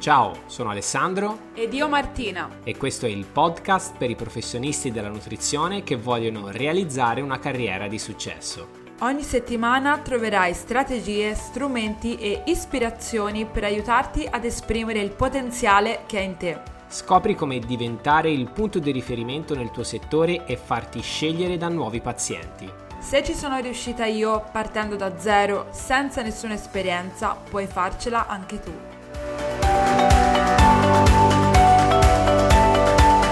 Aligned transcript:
Ciao, 0.00 0.44
sono 0.46 0.70
Alessandro 0.70 1.50
ed 1.52 1.74
io 1.74 1.86
Martina 1.86 2.48
e 2.64 2.74
questo 2.74 3.04
è 3.04 3.10
il 3.10 3.26
podcast 3.26 3.98
per 3.98 4.08
i 4.08 4.16
professionisti 4.16 4.90
della 4.90 5.10
nutrizione 5.10 5.82
che 5.82 5.96
vogliono 5.96 6.48
realizzare 6.48 7.20
una 7.20 7.38
carriera 7.38 7.86
di 7.86 7.98
successo. 7.98 8.68
Ogni 9.00 9.22
settimana 9.22 9.98
troverai 9.98 10.54
strategie, 10.54 11.34
strumenti 11.34 12.16
e 12.16 12.44
ispirazioni 12.46 13.44
per 13.44 13.64
aiutarti 13.64 14.26
ad 14.28 14.46
esprimere 14.46 15.00
il 15.00 15.10
potenziale 15.10 16.04
che 16.06 16.16
hai 16.16 16.24
in 16.24 16.36
te. 16.38 16.58
Scopri 16.88 17.34
come 17.34 17.58
diventare 17.58 18.30
il 18.30 18.48
punto 18.50 18.78
di 18.78 18.92
riferimento 18.92 19.54
nel 19.54 19.70
tuo 19.70 19.84
settore 19.84 20.46
e 20.46 20.56
farti 20.56 21.02
scegliere 21.02 21.58
da 21.58 21.68
nuovi 21.68 22.00
pazienti. 22.00 22.66
Se 22.98 23.22
ci 23.22 23.34
sono 23.34 23.58
riuscita 23.58 24.06
io 24.06 24.46
partendo 24.50 24.96
da 24.96 25.18
zero, 25.18 25.66
senza 25.72 26.22
nessuna 26.22 26.54
esperienza, 26.54 27.36
puoi 27.50 27.66
farcela 27.66 28.26
anche 28.28 28.60
tu. 28.60 29.59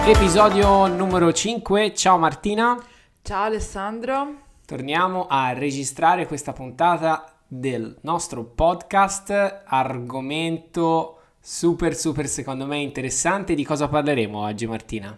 Episodio 0.07 0.87
numero 0.87 1.33
5. 1.33 1.95
Ciao 1.95 2.17
Martina. 2.17 2.83
Ciao 3.23 3.45
Alessandro. 3.45 4.37
Torniamo 4.65 5.27
a 5.29 5.53
registrare 5.53 6.27
questa 6.27 6.53
puntata 6.53 7.31
del 7.47 7.97
nostro 8.03 8.45
podcast. 8.45 9.63
Argomento 9.67 11.19
super 11.41 11.95
super 11.95 12.27
secondo 12.27 12.67
me 12.67 12.79
interessante. 12.79 13.55
Di 13.55 13.65
cosa 13.65 13.89
parleremo 13.89 14.39
oggi 14.39 14.67
Martina? 14.67 15.17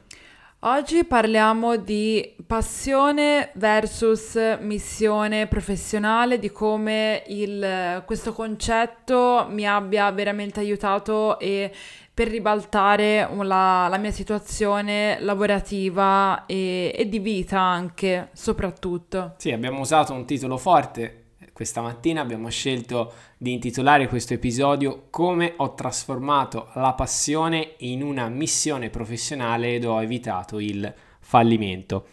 Oggi 0.62 1.04
parliamo 1.04 1.76
di 1.76 2.34
passione 2.46 3.50
versus 3.54 4.36
missione 4.60 5.46
professionale, 5.46 6.38
di 6.38 6.50
come 6.50 7.22
il, 7.28 8.02
questo 8.04 8.34
concetto 8.34 9.46
mi 9.48 9.66
abbia 9.66 10.10
veramente 10.10 10.60
aiutato 10.60 11.38
e 11.38 11.72
per 12.12 12.28
ribaltare 12.28 13.26
la, 13.40 13.88
la 13.88 13.96
mia 13.96 14.10
situazione 14.10 15.16
lavorativa 15.20 16.44
e, 16.44 16.92
e, 16.94 17.08
di 17.08 17.20
vita 17.20 17.58
anche, 17.58 18.28
soprattutto. 18.34 19.36
Sì, 19.38 19.52
abbiamo 19.52 19.80
usato 19.80 20.12
un 20.12 20.26
titolo 20.26 20.58
forte. 20.58 21.29
Questa 21.60 21.82
mattina 21.82 22.22
abbiamo 22.22 22.48
scelto 22.48 23.12
di 23.36 23.52
intitolare 23.52 24.08
questo 24.08 24.32
episodio 24.32 25.08
Come 25.10 25.52
ho 25.58 25.74
trasformato 25.74 26.68
la 26.76 26.94
passione 26.94 27.74
in 27.80 28.02
una 28.02 28.30
missione 28.30 28.88
professionale 28.88 29.74
ed 29.74 29.84
ho 29.84 30.00
evitato 30.00 30.58
il 30.58 30.90
fallimento. 31.20 32.06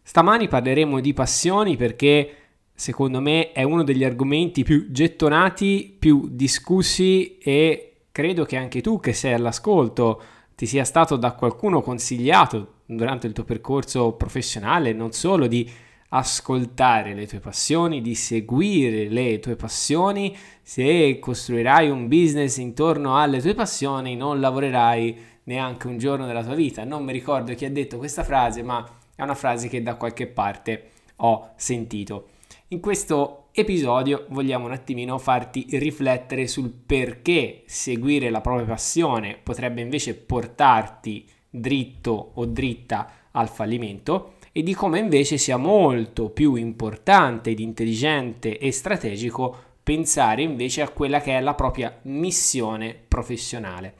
Stamani 0.00 0.46
parleremo 0.46 1.00
di 1.00 1.12
passioni 1.12 1.76
perché 1.76 2.34
secondo 2.72 3.20
me 3.20 3.50
è 3.50 3.64
uno 3.64 3.82
degli 3.82 4.04
argomenti 4.04 4.62
più 4.62 4.92
gettonati, 4.92 5.96
più 5.98 6.28
discussi 6.30 7.36
e 7.38 8.02
credo 8.12 8.44
che 8.44 8.56
anche 8.56 8.80
tu 8.80 9.00
che 9.00 9.12
sei 9.12 9.32
all'ascolto 9.32 10.22
ti 10.54 10.66
sia 10.66 10.84
stato 10.84 11.16
da 11.16 11.32
qualcuno 11.32 11.80
consigliato 11.80 12.74
durante 12.86 13.26
il 13.26 13.32
tuo 13.32 13.42
percorso 13.42 14.12
professionale, 14.12 14.92
non 14.92 15.10
solo 15.10 15.48
di 15.48 15.68
ascoltare 16.10 17.14
le 17.14 17.26
tue 17.26 17.40
passioni, 17.40 18.00
di 18.00 18.14
seguire 18.14 19.08
le 19.08 19.38
tue 19.40 19.56
passioni. 19.56 20.36
Se 20.62 21.18
costruirai 21.18 21.90
un 21.90 22.08
business 22.08 22.56
intorno 22.58 23.18
alle 23.18 23.40
tue 23.40 23.54
passioni, 23.54 24.16
non 24.16 24.40
lavorerai 24.40 25.16
neanche 25.44 25.86
un 25.86 25.98
giorno 25.98 26.26
della 26.26 26.44
tua 26.44 26.54
vita. 26.54 26.84
Non 26.84 27.04
mi 27.04 27.12
ricordo 27.12 27.54
chi 27.54 27.64
ha 27.64 27.70
detto 27.70 27.98
questa 27.98 28.24
frase, 28.24 28.62
ma 28.62 28.86
è 29.14 29.22
una 29.22 29.34
frase 29.34 29.68
che 29.68 29.82
da 29.82 29.96
qualche 29.96 30.26
parte 30.26 30.90
ho 31.16 31.50
sentito. 31.56 32.28
In 32.68 32.80
questo 32.80 33.48
episodio 33.52 34.26
vogliamo 34.28 34.66
un 34.66 34.72
attimino 34.72 35.18
farti 35.18 35.66
riflettere 35.72 36.46
sul 36.46 36.70
perché 36.70 37.62
seguire 37.66 38.30
la 38.30 38.40
propria 38.40 38.66
passione 38.66 39.38
potrebbe 39.42 39.80
invece 39.80 40.14
portarti 40.14 41.26
dritto 41.50 42.32
o 42.34 42.44
dritta 42.44 43.10
al 43.32 43.48
fallimento 43.48 44.34
e 44.52 44.62
di 44.62 44.74
come 44.74 44.98
invece 44.98 45.38
sia 45.38 45.56
molto 45.56 46.30
più 46.30 46.54
importante 46.54 47.50
ed 47.50 47.60
intelligente 47.60 48.58
e 48.58 48.72
strategico 48.72 49.56
pensare 49.82 50.42
invece 50.42 50.82
a 50.82 50.90
quella 50.90 51.20
che 51.20 51.36
è 51.36 51.40
la 51.40 51.54
propria 51.54 51.98
missione 52.02 52.94
professionale. 53.08 53.94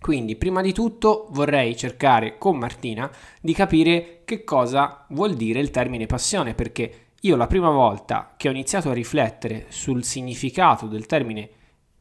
Quindi, 0.00 0.36
prima 0.36 0.60
di 0.60 0.72
tutto 0.72 1.26
vorrei 1.30 1.76
cercare 1.76 2.38
con 2.38 2.58
Martina 2.58 3.10
di 3.40 3.52
capire 3.52 4.20
che 4.24 4.44
cosa 4.44 5.04
vuol 5.08 5.34
dire 5.34 5.58
il 5.58 5.70
termine 5.70 6.06
passione, 6.06 6.54
perché 6.54 7.06
io 7.22 7.34
la 7.34 7.48
prima 7.48 7.70
volta 7.70 8.34
che 8.36 8.48
ho 8.48 8.52
iniziato 8.52 8.90
a 8.90 8.94
riflettere 8.94 9.66
sul 9.68 10.04
significato 10.04 10.86
del 10.86 11.06
termine 11.06 11.48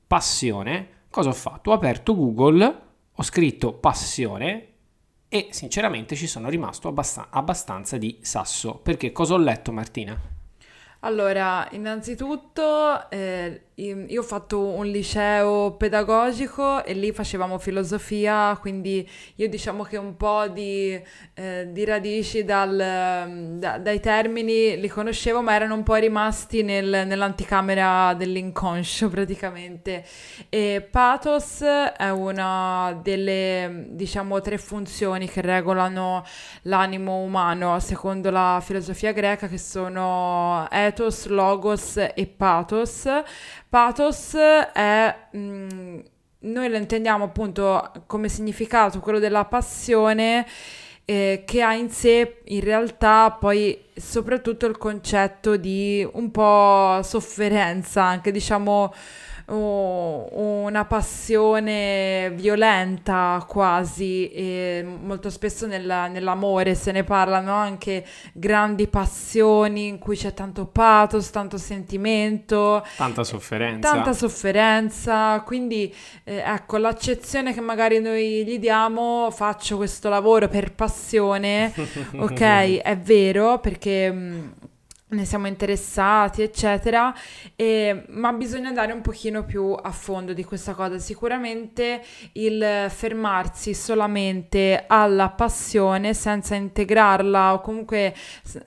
passione, 0.05 0.87
cosa 1.09 1.29
ho 1.29 1.33
fatto? 1.33 1.71
Ho 1.71 1.73
aperto 1.73 2.15
Google, 2.15 2.81
ho 3.11 3.23
scritto 3.23 3.73
passione 3.73 4.73
e 5.29 5.47
sinceramente 5.51 6.15
ci 6.15 6.27
sono 6.27 6.49
rimasto 6.49 6.87
abbast- 6.87 7.27
abbastanza 7.29 7.97
di 7.97 8.19
sasso. 8.21 8.75
Perché 8.75 9.11
cosa 9.11 9.33
ho 9.33 9.37
letto 9.37 9.71
Martina? 9.71 10.17
Allora, 11.01 11.67
innanzitutto 11.71 13.09
eh, 13.11 13.65
io 13.77 14.21
ho 14.21 14.23
fatto 14.23 14.67
un 14.67 14.85
liceo 14.85 15.73
pedagogico 15.73 16.85
e 16.85 16.93
lì 16.93 17.11
facevamo 17.11 17.57
filosofia, 17.57 18.57
quindi 18.57 19.07
io 19.35 19.49
diciamo 19.49 19.83
che 19.83 19.97
un 19.97 20.15
po' 20.15 20.47
di, 20.47 20.97
eh, 21.33 21.67
di 21.69 21.83
radici 21.83 22.45
dal, 22.45 23.57
da, 23.57 23.77
dai 23.77 23.99
termini 23.99 24.79
li 24.79 24.87
conoscevo, 24.87 25.41
ma 25.41 25.55
erano 25.55 25.73
un 25.73 25.83
po' 25.83 25.95
rimasti 25.95 26.63
nel, 26.63 27.05
nell'anticamera 27.05 28.13
dell'inconscio 28.13 29.09
praticamente. 29.11 30.05
E 30.47 30.87
pathos 30.89 31.61
è 31.61 32.09
una 32.11 32.97
delle, 33.03 33.87
diciamo, 33.89 34.39
tre 34.39 34.57
funzioni 34.57 35.27
che 35.27 35.41
regolano 35.41 36.23
l'animo 36.63 37.17
umano 37.17 37.77
secondo 37.81 38.29
la 38.29 38.61
filosofia 38.63 39.11
greca, 39.11 39.49
che 39.49 39.57
sono 39.57 40.65
ethos, 40.71 41.25
logos 41.25 41.97
e 41.97 42.25
pathos 42.25 43.05
Pathos 43.69 44.35
è... 44.35 45.15
Mh, 45.31 45.37
mm, 45.37 45.99
noi 46.45 46.69
lo 46.69 46.77
intendiamo 46.77 47.23
appunto 47.23 47.91
come 48.05 48.29
significato 48.29 48.99
quello 48.99 49.19
della 49.19 49.45
passione 49.45 50.45
eh, 51.05 51.43
che 51.45 51.61
ha 51.61 51.73
in 51.73 51.89
sé 51.89 52.41
in 52.45 52.61
realtà 52.61 53.31
poi 53.31 53.79
soprattutto 53.95 54.65
il 54.65 54.77
concetto 54.77 55.55
di 55.55 56.07
un 56.13 56.31
po' 56.31 56.99
sofferenza, 57.03 58.03
anche 58.03 58.31
diciamo 58.31 58.93
una 59.47 60.85
passione 60.85 62.31
violenta 62.31 63.45
quasi 63.47 64.31
e 64.31 64.83
molto 64.83 65.29
spesso 65.29 65.67
nella, 65.67 66.07
nell'amore 66.07 66.73
se 66.73 66.91
ne 66.91 67.03
parlano 67.03 67.53
anche 67.53 68.05
grandi 68.33 68.87
passioni 68.87 69.87
in 69.87 69.99
cui 69.99 70.17
c'è 70.17 70.33
tanto 70.33 70.65
pathos, 70.65 71.29
tanto 71.29 71.57
sentimento, 71.57 72.83
tanta 72.97 73.23
sofferenza. 73.23 73.91
Tanta 73.91 74.13
sofferenza, 74.13 75.41
quindi 75.41 75.93
eh, 76.23 76.41
ecco 76.43 76.77
l'accezione 76.77 77.53
che 77.53 77.61
magari 77.61 77.99
noi 77.99 78.43
gli 78.45 78.57
diamo, 78.57 79.29
faccio 79.31 79.77
questo 79.77 80.09
lavoro 80.09 80.47
per 80.47 80.73
passione, 80.73 81.71
ok, 82.17 82.81
è 82.81 82.97
vero 82.97 83.59
perché 83.59 84.11
mm, 84.11 84.47
ne 85.15 85.25
siamo 85.25 85.47
interessati, 85.47 86.41
eccetera, 86.41 87.13
e, 87.55 88.03
ma 88.09 88.31
bisogna 88.33 88.67
andare 88.67 88.91
un 88.91 89.01
pochino 89.01 89.43
più 89.43 89.75
a 89.79 89.91
fondo 89.91 90.33
di 90.33 90.43
questa 90.43 90.73
cosa. 90.73 90.99
Sicuramente 90.99 92.03
il 92.33 92.87
fermarsi 92.89 93.73
solamente 93.73 94.83
alla 94.87 95.29
passione 95.29 96.13
senza 96.13 96.55
integrarla 96.55 97.53
o 97.53 97.61
comunque 97.61 98.13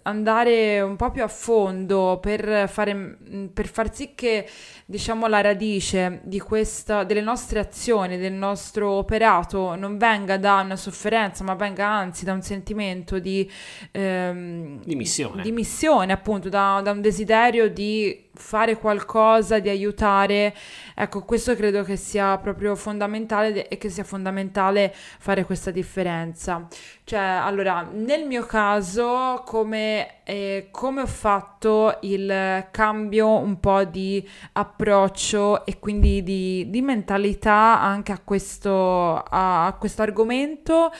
andare 0.02 0.80
un 0.80 0.96
po' 0.96 1.10
più 1.10 1.22
a 1.22 1.28
fondo 1.28 2.18
per, 2.20 2.68
fare, 2.68 3.18
per 3.52 3.68
far 3.68 3.94
sì 3.94 4.14
che 4.14 4.48
diciamo 4.90 5.26
la 5.26 5.42
radice 5.42 6.20
di 6.22 6.40
questa, 6.40 7.04
delle 7.04 7.20
nostre 7.20 7.58
azioni, 7.58 8.16
del 8.16 8.32
nostro 8.32 8.92
operato 8.92 9.74
non 9.74 9.98
venga 9.98 10.38
da 10.38 10.62
una 10.64 10.76
sofferenza, 10.76 11.44
ma 11.44 11.52
venga 11.52 11.86
anzi 11.86 12.24
da 12.24 12.32
un 12.32 12.40
sentimento 12.40 13.18
di, 13.18 13.46
ehm, 13.92 14.82
di 14.82 14.94
missione. 14.94 15.42
Di 15.42 15.52
missione, 15.52 16.10
appunto, 16.10 16.48
da, 16.48 16.80
da 16.82 16.92
un 16.92 17.02
desiderio 17.02 17.68
di 17.68 18.27
fare 18.38 18.78
qualcosa, 18.78 19.58
di 19.58 19.68
aiutare. 19.68 20.54
Ecco, 20.94 21.24
questo 21.24 21.54
credo 21.54 21.82
che 21.82 21.96
sia 21.96 22.38
proprio 22.38 22.74
fondamentale 22.76 23.68
e 23.68 23.76
che 23.78 23.90
sia 23.90 24.04
fondamentale 24.04 24.94
fare 24.94 25.44
questa 25.44 25.70
differenza. 25.70 26.66
Cioè, 27.04 27.18
allora, 27.18 27.88
nel 27.90 28.26
mio 28.26 28.44
caso, 28.44 29.42
come, 29.46 30.22
eh, 30.24 30.68
come 30.70 31.00
ho 31.00 31.06
fatto 31.06 31.96
il 32.02 32.66
cambio 32.70 33.38
un 33.38 33.58
po' 33.60 33.84
di 33.84 34.26
approccio 34.52 35.64
e 35.64 35.78
quindi 35.78 36.22
di, 36.22 36.68
di 36.68 36.82
mentalità 36.82 37.80
anche 37.80 38.12
a 38.12 38.20
questo, 38.22 39.22
a, 39.26 39.74
questo 39.78 40.02
argomento, 40.02 40.92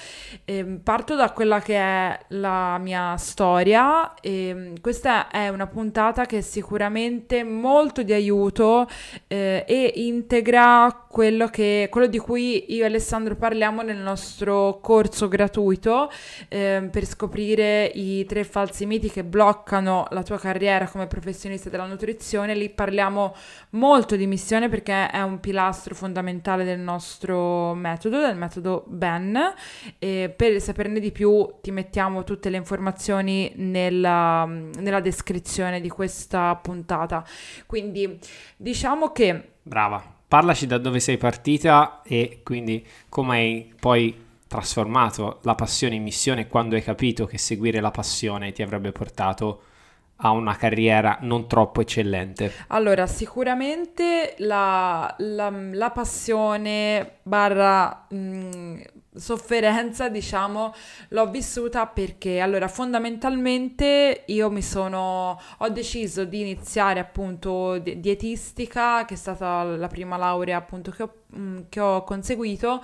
eh, 0.46 0.64
parto 0.82 1.14
da 1.14 1.30
quella 1.32 1.60
che 1.60 1.76
è 1.76 2.18
la 2.28 2.78
mia 2.78 3.16
storia. 3.18 4.14
E 4.14 4.72
questa 4.80 5.28
è 5.28 5.48
una 5.48 5.66
puntata 5.66 6.24
che 6.24 6.40
sicuramente 6.40 7.27
molto 7.44 8.02
di 8.02 8.12
aiuto 8.12 8.88
eh, 9.26 9.64
e 9.66 9.92
integra 9.96 11.06
quello, 11.08 11.48
che, 11.48 11.88
quello 11.90 12.06
di 12.06 12.18
cui 12.18 12.72
io 12.74 12.82
e 12.82 12.86
Alessandro 12.86 13.34
parliamo 13.34 13.82
nel 13.82 13.96
nostro 13.96 14.78
corso 14.80 15.26
gratuito 15.28 16.10
eh, 16.48 16.88
per 16.90 17.04
scoprire 17.06 17.86
i 17.86 18.24
tre 18.26 18.44
falsi 18.44 18.86
miti 18.86 19.10
che 19.10 19.24
bloccano 19.24 20.06
la 20.10 20.22
tua 20.22 20.38
carriera 20.38 20.86
come 20.88 21.06
professionista 21.06 21.70
della 21.70 21.86
nutrizione. 21.86 22.54
Lì 22.54 22.68
parliamo 22.68 23.34
molto 23.70 24.16
di 24.16 24.26
missione 24.26 24.68
perché 24.68 25.10
è 25.10 25.20
un 25.20 25.40
pilastro 25.40 25.94
fondamentale 25.94 26.64
del 26.64 26.78
nostro 26.78 27.74
metodo, 27.74 28.20
del 28.20 28.36
metodo 28.36 28.84
BEN. 28.86 29.54
E 29.98 30.32
per 30.34 30.60
saperne 30.60 31.00
di 31.00 31.10
più 31.10 31.46
ti 31.60 31.70
mettiamo 31.70 32.24
tutte 32.24 32.50
le 32.50 32.56
informazioni 32.56 33.52
nella, 33.56 34.44
nella 34.44 35.00
descrizione 35.00 35.80
di 35.80 35.88
questa 35.88 36.54
puntata. 36.60 37.17
Quindi 37.66 38.18
diciamo 38.56 39.12
che... 39.12 39.52
Brava 39.62 40.16
parlaci 40.28 40.66
da 40.66 40.76
dove 40.76 41.00
sei 41.00 41.16
partita 41.16 42.02
e 42.04 42.42
quindi 42.44 42.86
come 43.08 43.36
hai 43.36 43.74
poi 43.80 44.26
trasformato 44.46 45.40
la 45.42 45.54
passione 45.54 45.94
in 45.94 46.02
missione 46.02 46.46
quando 46.46 46.74
hai 46.74 46.82
capito 46.82 47.24
che 47.26 47.38
seguire 47.38 47.80
la 47.80 47.90
passione 47.90 48.52
ti 48.52 48.62
avrebbe 48.62 48.92
portato 48.92 49.62
a 50.16 50.30
una 50.30 50.54
carriera 50.56 51.18
non 51.22 51.46
troppo 51.48 51.80
eccellente? 51.80 52.52
Allora, 52.68 53.06
sicuramente 53.06 54.34
la, 54.38 55.14
la, 55.18 55.50
la 55.50 55.90
passione 55.90 57.18
barra 57.22 58.06
mh, 58.10 58.16
mm, 58.16 58.80
sofferenza, 59.14 60.08
diciamo, 60.08 60.72
l'ho 61.08 61.30
vissuta 61.30 61.86
perché 61.86 62.40
allora 62.40 62.68
fondamentalmente 62.68 64.24
io 64.26 64.50
mi 64.50 64.62
sono 64.62 65.40
ho 65.58 65.68
deciso 65.70 66.24
di 66.24 66.40
iniziare 66.40 67.00
appunto 67.00 67.78
di- 67.78 68.00
dietistica, 68.00 69.04
che 69.04 69.14
è 69.14 69.16
stata 69.16 69.62
la 69.64 69.88
prima 69.88 70.16
laurea 70.16 70.56
appunto 70.58 70.90
che 70.90 71.02
ho 71.02 71.12
che 71.68 71.80
ho 71.80 72.04
conseguito 72.04 72.82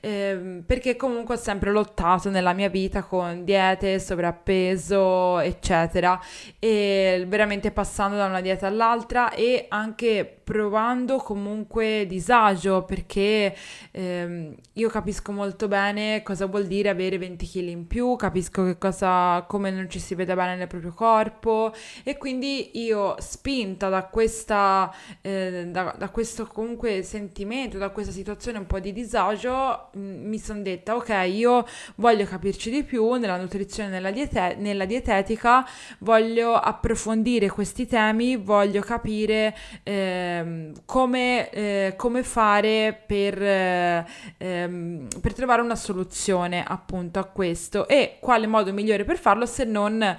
eh, 0.00 0.62
perché 0.66 0.96
comunque 0.96 1.36
ho 1.36 1.38
sempre 1.38 1.70
lottato 1.70 2.28
nella 2.28 2.52
mia 2.52 2.68
vita 2.68 3.02
con 3.02 3.44
diete, 3.44 3.98
sovrappeso, 3.98 5.38
eccetera 5.38 6.20
e 6.58 7.24
veramente 7.26 7.70
passando 7.70 8.16
da 8.16 8.26
una 8.26 8.40
dieta 8.40 8.66
all'altra 8.66 9.32
e 9.32 9.66
anche 9.68 10.40
provando 10.46 11.16
comunque 11.16 12.06
disagio 12.06 12.84
perché 12.84 13.52
eh, 13.90 14.54
io 14.72 14.88
capisco 14.88 15.32
molto 15.32 15.66
bene 15.66 16.22
cosa 16.22 16.46
vuol 16.46 16.66
dire 16.66 16.88
avere 16.88 17.18
20 17.18 17.46
kg 17.48 17.68
in 17.68 17.86
più, 17.88 18.14
capisco 18.14 18.64
che 18.64 18.78
cosa, 18.78 19.44
come 19.48 19.72
non 19.72 19.90
ci 19.90 19.98
si 19.98 20.14
vede 20.14 20.34
bene 20.36 20.54
nel 20.54 20.68
proprio 20.68 20.92
corpo 20.92 21.72
e 22.04 22.16
quindi 22.16 22.78
io 22.78 23.16
spinta 23.18 23.88
da 23.88 24.04
questa, 24.04 24.94
eh, 25.20 25.66
da, 25.66 25.96
da 25.98 26.10
questo 26.10 26.46
comunque 26.46 27.02
sentimento, 27.02 27.76
da 27.76 27.85
questa 27.90 28.12
situazione 28.12 28.58
un 28.58 28.66
po' 28.66 28.80
di 28.80 28.92
disagio, 28.92 29.90
mm, 29.96 30.28
mi 30.28 30.38
sono 30.38 30.62
detta, 30.62 30.94
ok, 30.94 31.28
io 31.28 31.66
voglio 31.96 32.24
capirci 32.24 32.70
di 32.70 32.82
più 32.82 33.12
nella 33.14 33.36
nutrizione, 33.36 33.88
nella, 33.88 34.10
diete- 34.10 34.56
nella 34.58 34.84
dietetica, 34.84 35.66
voglio 36.00 36.54
approfondire 36.54 37.48
questi 37.48 37.86
temi, 37.86 38.36
voglio 38.36 38.80
capire 38.80 39.56
eh, 39.82 40.72
come, 40.84 41.50
eh, 41.50 41.94
come, 41.96 42.22
fare 42.22 43.02
per, 43.06 43.42
eh, 43.42 44.04
per 44.36 45.34
trovare 45.34 45.62
una 45.62 45.76
soluzione 45.76 46.64
appunto 46.66 47.18
a 47.18 47.24
questo 47.24 47.86
e 47.88 48.16
quale 48.20 48.46
modo 48.46 48.72
migliore 48.72 49.04
per 49.04 49.18
farlo 49.18 49.46
se 49.46 49.64
non 49.64 50.16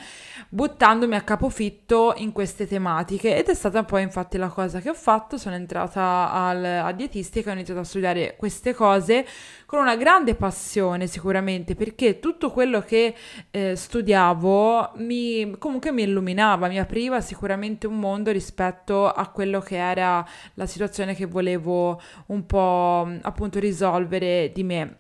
buttandomi 0.50 1.16
a 1.16 1.22
capofitto 1.22 2.14
in 2.18 2.32
queste 2.32 2.68
tematiche 2.68 3.36
ed 3.36 3.48
è 3.48 3.54
stata 3.54 3.84
poi 3.84 4.04
infatti 4.04 4.38
la 4.38 4.50
cosa 4.50 4.80
che 4.80 4.90
ho 4.90 4.94
fatto, 4.94 5.38
sono 5.38 5.56
entrata 5.56 6.32
al, 6.32 6.64
a 6.64 6.92
dietistica 6.92 7.50
e 7.50 7.52
ho 7.52 7.56
iniziato 7.56 7.82
a 7.82 7.84
studiare 7.84 8.36
queste 8.38 8.74
cose 8.74 9.26
con 9.66 9.80
una 9.80 9.96
grande 9.96 10.36
passione 10.36 11.08
sicuramente 11.08 11.76
perché 11.76 12.20
tutto 12.20 12.52
quello 12.52 12.82
che 12.82 13.16
eh, 13.52 13.76
studiavo 13.76 14.92
mi, 14.96 15.56
comunque 15.58 15.92
mi 15.92 16.04
illuminava, 16.04 16.68
mi 16.68 16.80
apriva 16.80 17.22
sicuramente 17.22 17.88
un 17.88 18.00
mondo 18.00 18.32
rispetto 18.32 19.12
a 19.12 19.28
quello 19.30 19.60
che 19.60 19.78
era 19.78 20.26
la 20.54 20.66
situazione 20.66 21.16
che 21.16 21.26
volevo 21.26 22.02
un 22.28 22.46
po' 22.46 23.10
appunto 23.22 23.60
risolvere 23.60 24.52
di 24.54 24.64
me. 24.64 24.98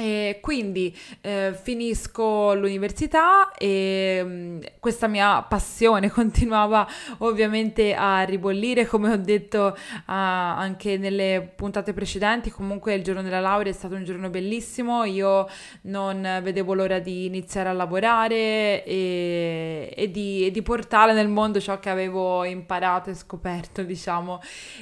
E 0.00 0.38
quindi 0.40 0.96
eh, 1.20 1.54
finisco 1.60 2.54
l'università 2.54 3.52
e 3.52 4.22
mh, 4.24 4.28
mm, 4.30 4.60
questa 4.78 5.08
mia 5.08 5.42
passione 5.42 6.08
continuava 6.10 6.88
ovviamente 7.18 7.92
a 7.92 8.22
ribollire, 8.22 8.86
come 8.86 9.12
ho 9.12 9.16
detto 9.18 9.76
uh, 9.76 10.02
anche 10.06 10.96
nelle 10.96 11.52
puntate 11.54 11.92
precedenti, 11.92 12.50
comunque 12.50 12.94
il 12.94 13.02
giorno 13.02 13.20
della 13.20 13.40
laurea 13.40 13.70
è 13.70 13.74
stato 13.74 13.94
un 13.94 14.04
giorno 14.04 14.30
bellissimo, 14.30 15.04
io 15.04 15.46
non 15.82 16.40
vedevo 16.42 16.72
l'ora 16.72 16.98
di 16.98 17.26
iniziare 17.26 17.68
a 17.68 17.72
lavorare 17.72 18.82
e, 18.84 19.92
e, 19.94 20.10
di, 20.10 20.46
e 20.46 20.50
di, 20.50 20.62
portare 20.62 21.12
nel 21.12 21.28
mondo 21.28 21.60
ciò 21.60 21.78
che 21.78 21.90
avevo 21.90 22.44
imparato 22.44 23.10
e 23.10 23.14
scoperto, 23.14 23.82
diciamo. 23.82 24.40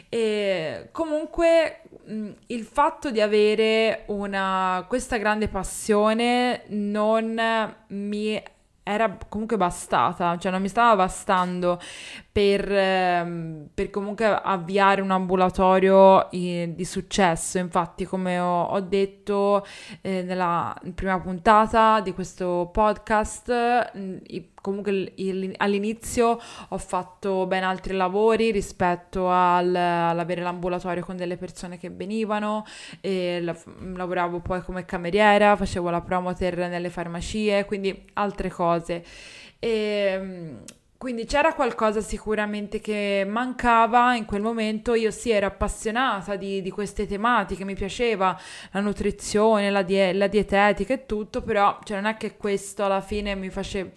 E 0.09 0.91
comunque 0.93 1.81
mm, 2.11 2.31
il 2.47 2.65
fatto 2.65 3.11
di 3.11 3.21
avere 3.21 4.05
una... 4.09 4.85
Questa 4.89 5.17
grande 5.17 5.49
passione 5.49 6.65
non 6.69 7.41
mi 7.89 8.43
era 8.89 9.19
comunque 9.29 9.59
bastata, 9.59 10.39
cioè 10.39 10.51
non 10.51 10.63
mi 10.63 10.69
stava 10.69 10.97
bastando 10.97 11.79
per, 12.33 12.73
ehm, 12.73 13.69
per 13.75 13.91
comunque 13.91 14.25
avviare 14.25 15.03
un 15.03 15.11
ambulatorio 15.11 16.27
di 16.31 16.85
successo. 16.87 17.59
Infatti, 17.59 18.07
come 18.07 18.39
ho, 18.39 18.63
ho 18.65 18.81
detto 18.81 19.67
eh, 20.01 20.23
nella 20.23 20.75
prima 20.95 21.21
puntata 21.21 22.01
di 22.01 22.15
questo 22.15 22.71
podcast, 22.73 23.93
comunque 24.69 25.15
all'inizio 25.57 26.39
ho 26.69 26.79
fatto 26.79 27.47
ben 27.47 27.65
altri 27.65 27.95
lavori 27.95 28.51
rispetto 28.51 29.31
al, 29.31 29.75
all'avere 29.75 30.43
l'ambulatorio 30.43 31.03
con 31.03 31.17
delle 31.17 31.39
persone 31.39 31.79
che 31.79 31.89
venivano, 31.89 32.65
la, 33.01 33.57
lavoravo 33.95 34.41
poi 34.41 34.61
come 34.61 34.85
cameriera, 34.85 35.57
facevo 35.57 35.89
la 35.89 36.03
promoter 36.03 36.59
nelle 36.59 36.91
farmacie, 36.91 37.65
quindi 37.65 38.05
altre 38.15 38.51
cose. 38.51 39.05
E, 39.59 39.69
ehm, 39.69 40.63
quindi 40.99 41.27
c'era 41.27 41.55
qualcosa 41.55 42.01
sicuramente 42.01 42.81
che 42.81 43.25
mancava 43.25 44.17
in 44.17 44.25
quel 44.25 44.43
momento, 44.43 44.95
io 44.95 45.13
sì 45.13 45.31
ero 45.31 45.47
appassionata 45.47 46.35
di, 46.35 46.61
di 46.61 46.71
queste 46.71 47.07
tematiche, 47.07 47.65
mi 47.65 47.75
piaceva 47.75 48.37
la 48.73 48.81
nutrizione, 48.81 49.71
la, 49.71 49.83
die- 49.83 50.13
la 50.13 50.27
dietetica 50.27 50.95
e 50.95 51.07
tutto, 51.07 51.41
però 51.43 51.79
cioè, 51.85 52.01
non 52.01 52.07
è 52.11 52.17
che 52.17 52.37
questo 52.37 52.85
alla 52.85 53.01
fine 53.01 53.37
mi, 53.37 53.49
face- 53.49 53.93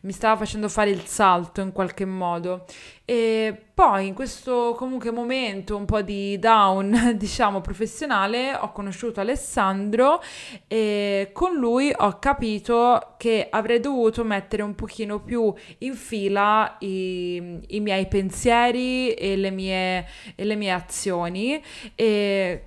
mi 0.00 0.12
stava 0.12 0.36
facendo 0.38 0.70
fare 0.70 0.88
il 0.88 1.04
salto 1.04 1.60
in 1.60 1.72
qualche 1.72 2.06
modo. 2.06 2.64
E 3.08 3.56
poi 3.72 4.08
in 4.08 4.14
questo 4.14 4.74
comunque 4.76 5.12
momento 5.12 5.76
un 5.76 5.84
po' 5.84 6.02
di 6.02 6.40
down, 6.40 7.14
diciamo, 7.16 7.60
professionale, 7.60 8.52
ho 8.52 8.72
conosciuto 8.72 9.20
Alessandro 9.20 10.20
e 10.66 11.30
con 11.32 11.54
lui 11.54 11.94
ho 11.96 12.18
capito 12.18 13.14
che 13.16 13.46
avrei 13.48 13.78
dovuto 13.78 14.24
mettere 14.24 14.62
un 14.64 14.74
pochino 14.74 15.20
più 15.20 15.54
in 15.78 15.94
fila 15.94 16.78
i, 16.80 17.60
i 17.68 17.78
miei 17.78 18.08
pensieri 18.08 19.14
e 19.14 19.36
le 19.36 19.50
mie, 19.52 20.06
e 20.34 20.44
le 20.44 20.56
mie 20.56 20.72
azioni. 20.72 21.62
E 21.94 22.64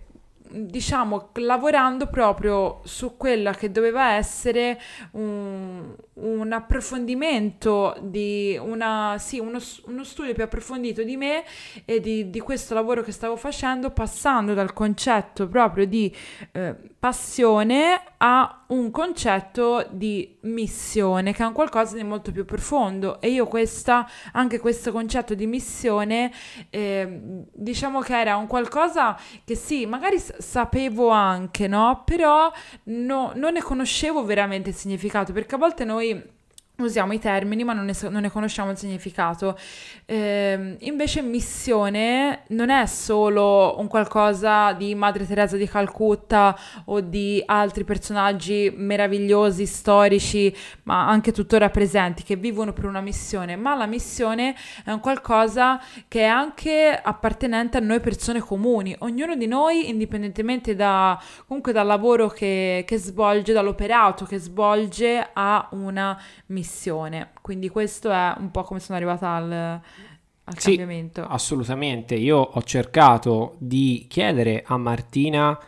diciamo 0.51 1.29
lavorando 1.35 2.07
proprio 2.07 2.81
su 2.83 3.17
quella 3.17 3.53
che 3.53 3.71
doveva 3.71 4.13
essere 4.13 4.79
un, 5.11 5.95
un 6.13 6.51
approfondimento 6.51 7.95
di 8.01 8.59
una, 8.61 9.15
sì, 9.19 9.39
uno, 9.39 9.59
uno, 9.85 10.03
studio 10.03 10.33
più 10.33 10.43
approfondito 10.43 11.03
di 11.03 11.17
me 11.17 11.43
e 11.85 11.99
di, 11.99 12.29
di, 12.29 12.39
questo 12.39 12.73
lavoro 12.73 13.03
che 13.03 13.11
stavo 13.11 13.35
facendo 13.35 13.91
passando 13.91 14.53
dal 14.53 14.73
concetto 14.73 15.47
proprio 15.47 15.85
di 15.85 16.13
eh, 16.51 16.75
passione 16.99 18.01
a 18.17 18.65
un 18.67 18.91
concetto 18.91 19.87
di 19.89 20.37
missione 20.41 21.33
che 21.33 21.43
è 21.43 21.45
un 21.45 21.53
qualcosa 21.53 21.95
di 21.95 22.03
molto 22.03 22.31
più 22.31 22.43
profondo. 22.43 23.21
E 23.21 23.29
io 23.29 23.47
questa, 23.47 24.07
anche 24.33 24.59
questo 24.59 24.91
concetto 24.91 25.33
di 25.33 25.47
missione 25.47 26.31
eh, 26.69 27.45
diciamo 27.53 28.01
che 28.01 28.19
era 28.19 28.35
un 28.35 28.47
qualcosa 28.47 29.17
che 29.45 29.55
sì 29.55 29.85
magari 29.85 30.17
sapevo 30.19 31.07
anche 31.09 31.67
no? 31.67 32.03
Però 32.03 32.51
no, 32.83 33.31
non 33.33 33.53
ne 33.53 33.61
conoscevo 33.61 34.25
veramente 34.25 34.69
il 34.69 34.75
significato 34.75 35.31
perché 35.31 35.55
a 35.55 35.57
volte 35.57 35.85
noi 35.85 36.37
usiamo 36.83 37.13
i 37.13 37.19
termini 37.19 37.63
ma 37.63 37.73
non 37.73 37.85
ne, 37.85 37.93
non 38.09 38.21
ne 38.21 38.31
conosciamo 38.31 38.71
il 38.71 38.77
significato. 38.77 39.57
Eh, 40.05 40.77
invece 40.79 41.21
missione 41.21 42.43
non 42.49 42.69
è 42.69 42.85
solo 42.85 43.75
un 43.79 43.87
qualcosa 43.87 44.73
di 44.73 44.95
Madre 44.95 45.27
Teresa 45.27 45.57
di 45.57 45.67
Calcutta 45.67 46.57
o 46.85 47.01
di 47.01 47.41
altri 47.45 47.83
personaggi 47.83 48.71
meravigliosi, 48.75 49.65
storici, 49.65 50.55
ma 50.83 51.07
anche 51.07 51.31
tuttora 51.31 51.69
presenti, 51.69 52.23
che 52.23 52.35
vivono 52.35 52.73
per 52.73 52.85
una 52.85 53.01
missione, 53.01 53.55
ma 53.55 53.75
la 53.75 53.85
missione 53.85 54.55
è 54.85 54.91
un 54.91 54.99
qualcosa 54.99 55.81
che 56.07 56.21
è 56.21 56.25
anche 56.25 56.99
appartenente 57.01 57.77
a 57.77 57.81
noi 57.81 57.99
persone 57.99 58.39
comuni. 58.39 58.95
Ognuno 58.99 59.35
di 59.35 59.47
noi, 59.47 59.89
indipendentemente 59.89 60.75
da, 60.75 61.21
comunque 61.45 61.71
dal 61.71 61.87
lavoro 61.87 62.29
che, 62.29 62.83
che 62.87 62.97
svolge, 62.97 63.53
dall'operato 63.53 64.25
che 64.25 64.37
svolge, 64.37 65.29
ha 65.33 65.67
una 65.71 66.19
missione 66.47 66.67
missione. 66.69 67.31
Quindi 67.41 67.67
questo 67.69 68.11
è 68.11 68.35
un 68.37 68.51
po' 68.51 68.63
come 68.63 68.79
sono 68.79 68.97
arrivata 68.97 69.31
al, 69.31 69.51
al 69.51 70.59
sì, 70.59 70.75
cambiamento. 70.75 71.25
Assolutamente. 71.25 72.15
Io 72.15 72.37
ho 72.37 72.63
cercato 72.63 73.55
di 73.57 74.05
chiedere 74.07 74.63
a 74.65 74.77
Martina 74.77 75.59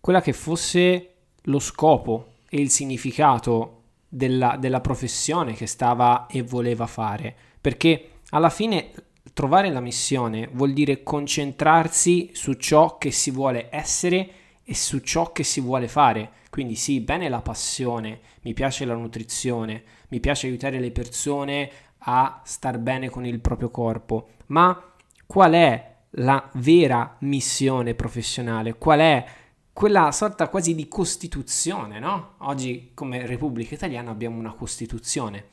quella 0.00 0.20
che 0.20 0.32
fosse 0.32 1.14
lo 1.42 1.60
scopo 1.60 2.32
e 2.50 2.60
il 2.60 2.70
significato 2.70 3.74
della, 4.08 4.56
della 4.58 4.80
professione 4.80 5.54
che 5.54 5.66
stava 5.66 6.26
e 6.26 6.42
voleva 6.42 6.86
fare. 6.86 7.34
Perché 7.60 8.10
alla 8.30 8.50
fine 8.50 8.90
trovare 9.32 9.70
la 9.70 9.80
missione 9.80 10.48
vuol 10.52 10.72
dire 10.72 11.02
concentrarsi 11.02 12.30
su 12.32 12.54
ciò 12.54 12.98
che 12.98 13.12
si 13.12 13.30
vuole 13.30 13.68
essere 13.70 14.30
e 14.64 14.74
su 14.74 14.98
ciò 14.98 15.32
che 15.32 15.44
si 15.44 15.60
vuole 15.60 15.88
fare. 15.88 16.32
Quindi 16.58 16.74
sì, 16.74 16.98
bene 16.98 17.28
la 17.28 17.40
passione, 17.40 18.18
mi 18.42 18.52
piace 18.52 18.84
la 18.84 18.96
nutrizione, 18.96 19.84
mi 20.08 20.18
piace 20.18 20.48
aiutare 20.48 20.80
le 20.80 20.90
persone 20.90 21.70
a 21.98 22.40
star 22.44 22.78
bene 22.78 23.08
con 23.10 23.24
il 23.24 23.38
proprio 23.38 23.70
corpo, 23.70 24.30
ma 24.46 24.92
qual 25.24 25.52
è 25.52 25.94
la 26.10 26.50
vera 26.54 27.14
missione 27.20 27.94
professionale? 27.94 28.74
Qual 28.76 28.98
è 28.98 29.24
quella 29.72 30.10
sorta 30.10 30.48
quasi 30.48 30.74
di 30.74 30.88
costituzione, 30.88 32.00
no? 32.00 32.34
Oggi 32.38 32.90
come 32.92 33.24
Repubblica 33.24 33.76
Italiana 33.76 34.10
abbiamo 34.10 34.36
una 34.36 34.52
costituzione. 34.52 35.44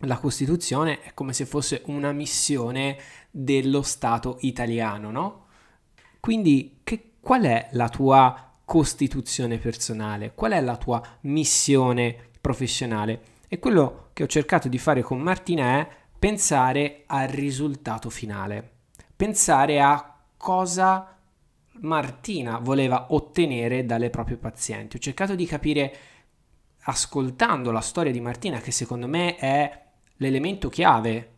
La 0.00 0.18
Costituzione 0.18 1.00
è 1.00 1.14
come 1.14 1.32
se 1.32 1.46
fosse 1.46 1.80
una 1.86 2.12
missione 2.12 2.98
dello 3.30 3.80
Stato 3.80 4.36
italiano, 4.40 5.10
no? 5.10 5.46
Quindi 6.20 6.80
che, 6.84 7.12
qual 7.20 7.44
è 7.44 7.68
la 7.72 7.88
tua 7.88 8.43
costituzione 8.64 9.58
personale? 9.58 10.32
Qual 10.34 10.52
è 10.52 10.60
la 10.60 10.76
tua 10.76 11.02
missione 11.22 12.30
professionale? 12.40 13.20
E 13.48 13.58
quello 13.58 14.08
che 14.12 14.22
ho 14.22 14.26
cercato 14.26 14.68
di 14.68 14.78
fare 14.78 15.02
con 15.02 15.20
Martina 15.20 15.80
è 15.80 15.88
pensare 16.18 17.02
al 17.06 17.28
risultato 17.28 18.10
finale, 18.10 18.70
pensare 19.14 19.80
a 19.80 20.16
cosa 20.36 21.16
Martina 21.80 22.58
voleva 22.58 23.06
ottenere 23.10 23.84
dalle 23.84 24.10
proprie 24.10 24.36
pazienti. 24.36 24.96
Ho 24.96 25.00
cercato 25.00 25.34
di 25.34 25.44
capire, 25.44 25.96
ascoltando 26.82 27.70
la 27.70 27.80
storia 27.80 28.12
di 28.12 28.20
Martina, 28.20 28.60
che 28.60 28.70
secondo 28.70 29.06
me 29.06 29.36
è 29.36 29.82
l'elemento 30.16 30.68
chiave, 30.68 31.28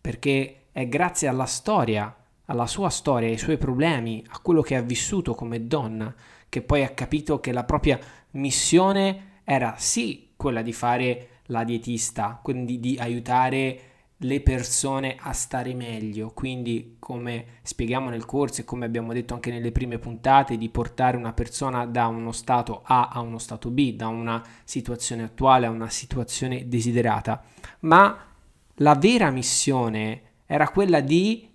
perché 0.00 0.66
è 0.72 0.86
grazie 0.88 1.28
alla 1.28 1.46
storia, 1.46 2.14
alla 2.46 2.66
sua 2.66 2.90
storia, 2.90 3.28
ai 3.28 3.38
suoi 3.38 3.58
problemi, 3.58 4.24
a 4.28 4.38
quello 4.40 4.62
che 4.62 4.76
ha 4.76 4.82
vissuto 4.82 5.34
come 5.34 5.66
donna, 5.66 6.14
che 6.48 6.62
poi 6.62 6.84
ha 6.84 6.90
capito 6.90 7.40
che 7.40 7.52
la 7.52 7.64
propria 7.64 7.98
missione 8.32 9.40
era 9.44 9.74
sì 9.78 10.30
quella 10.36 10.62
di 10.62 10.72
fare 10.72 11.28
la 11.46 11.64
dietista, 11.64 12.38
quindi 12.42 12.78
di 12.80 12.96
aiutare 12.98 13.80
le 14.22 14.40
persone 14.40 15.16
a 15.18 15.32
stare 15.32 15.74
meglio, 15.74 16.32
quindi 16.34 16.96
come 16.98 17.44
spieghiamo 17.62 18.10
nel 18.10 18.24
corso 18.24 18.60
e 18.60 18.64
come 18.64 18.84
abbiamo 18.84 19.12
detto 19.12 19.34
anche 19.34 19.50
nelle 19.50 19.70
prime 19.70 19.98
puntate, 19.98 20.56
di 20.56 20.68
portare 20.70 21.16
una 21.16 21.32
persona 21.32 21.86
da 21.86 22.08
uno 22.08 22.32
stato 22.32 22.82
A 22.84 23.10
a 23.12 23.20
uno 23.20 23.38
stato 23.38 23.70
B, 23.70 23.94
da 23.94 24.08
una 24.08 24.42
situazione 24.64 25.22
attuale 25.22 25.66
a 25.66 25.70
una 25.70 25.88
situazione 25.88 26.68
desiderata. 26.68 27.42
Ma 27.80 28.26
la 28.74 28.94
vera 28.94 29.30
missione 29.30 30.22
era 30.46 30.68
quella 30.68 31.00
di, 31.00 31.48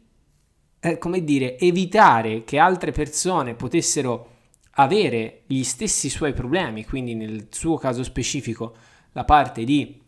eh, 0.80 0.98
come 0.98 1.24
dire, 1.24 1.58
evitare 1.58 2.46
che 2.46 2.60
altre 2.60 2.92
persone 2.92 3.56
potessero 3.56 4.30
avere 4.76 5.44
gli 5.46 5.64
stessi 5.64 6.10
suoi 6.10 6.34
problemi, 6.34 6.86
quindi 6.86 7.14
nel 7.14 7.48
suo 7.50 7.78
caso 7.78 8.04
specifico 8.04 8.76
la 9.12 9.24
parte 9.24 9.64
di 9.64 10.02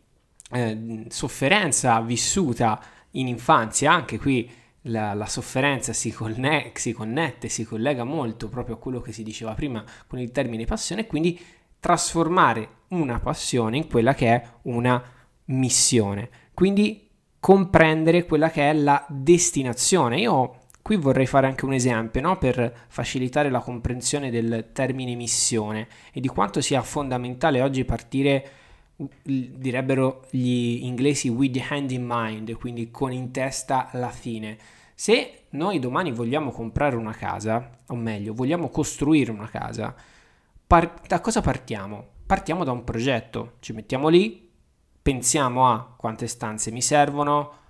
eh, 0.52 1.06
sofferenza 1.10 2.00
vissuta 2.02 2.82
in 3.12 3.28
infanzia, 3.28 3.92
anche 3.92 4.18
qui 4.18 4.50
la, 4.84 5.14
la 5.14 5.26
sofferenza 5.26 5.94
si, 5.94 6.12
conne- 6.12 6.72
si, 6.76 6.94
connette, 6.94 7.50
si 7.50 7.64
collega 7.64 8.04
molto 8.04 8.50
proprio 8.50 8.76
a 8.76 8.80
quello 8.80 9.02
che 9.02 9.12
si 9.12 9.24
diceva 9.24 9.54
prima 9.54 9.84
con 10.08 10.20
il 10.20 10.32
termine 10.32 10.66
passione, 10.66 11.08
quindi 11.08 11.40
trasformare 11.80 12.70
una 12.90 13.20
passione 13.20 13.78
in 13.78 13.88
quella 13.88 14.14
che 14.14 14.28
è 14.28 14.48
una 14.64 15.02
missione. 15.46 16.30
Quindi 16.54 17.10
comprendere 17.40 18.26
quella 18.26 18.50
che 18.50 18.70
è 18.70 18.74
la 18.74 19.06
destinazione. 19.08 20.20
Io 20.20 20.62
Qui 20.86 20.98
vorrei 20.98 21.26
fare 21.26 21.48
anche 21.48 21.66
un 21.66 21.74
esempio 21.74 22.22
no? 22.22 22.38
per 22.38 22.72
facilitare 22.90 23.50
la 23.50 23.60
comprensione 23.60 24.30
del 24.30 24.70
termine 24.72 25.16
missione 25.16 25.88
e 26.14 26.20
di 26.20 26.28
quanto 26.28 26.62
sia 26.62 26.84
fondamentale 26.84 27.60
oggi 27.60 27.84
partire, 27.84 28.50
direbbero 29.24 30.28
gli 30.30 30.84
inglesi 30.84 31.28
with 31.28 31.54
the 31.54 31.66
hand 31.68 31.90
in 31.90 32.06
mind, 32.08 32.54
quindi 32.58 32.92
con 32.92 33.12
in 33.12 33.32
testa 33.32 33.90
la 33.94 34.12
fine. 34.12 34.60
Se 34.94 35.46
noi 35.50 35.80
domani 35.80 36.12
vogliamo 36.12 36.52
comprare 36.52 36.96
una 36.96 37.14
casa, 37.14 37.68
o 37.88 37.96
meglio, 37.96 38.36
vogliamo 38.36 38.70
costruire 38.70 39.32
una 39.32 39.50
casa, 39.50 39.96
par- 40.68 41.02
da 41.08 41.20
cosa 41.20 41.42
partiamo? 41.42 42.10
Partiamo 42.28 42.64
da 42.64 42.74
un 42.74 42.84
progetto, 42.84 43.54
ci 43.60 43.74
mettiamo 43.74 44.08
lì, 44.08 44.52
pensiamo 45.02 45.68
a 45.68 45.96
quante 45.98 46.28
stanze 46.28 46.70
mi 46.70 46.84
servono, 46.84 47.64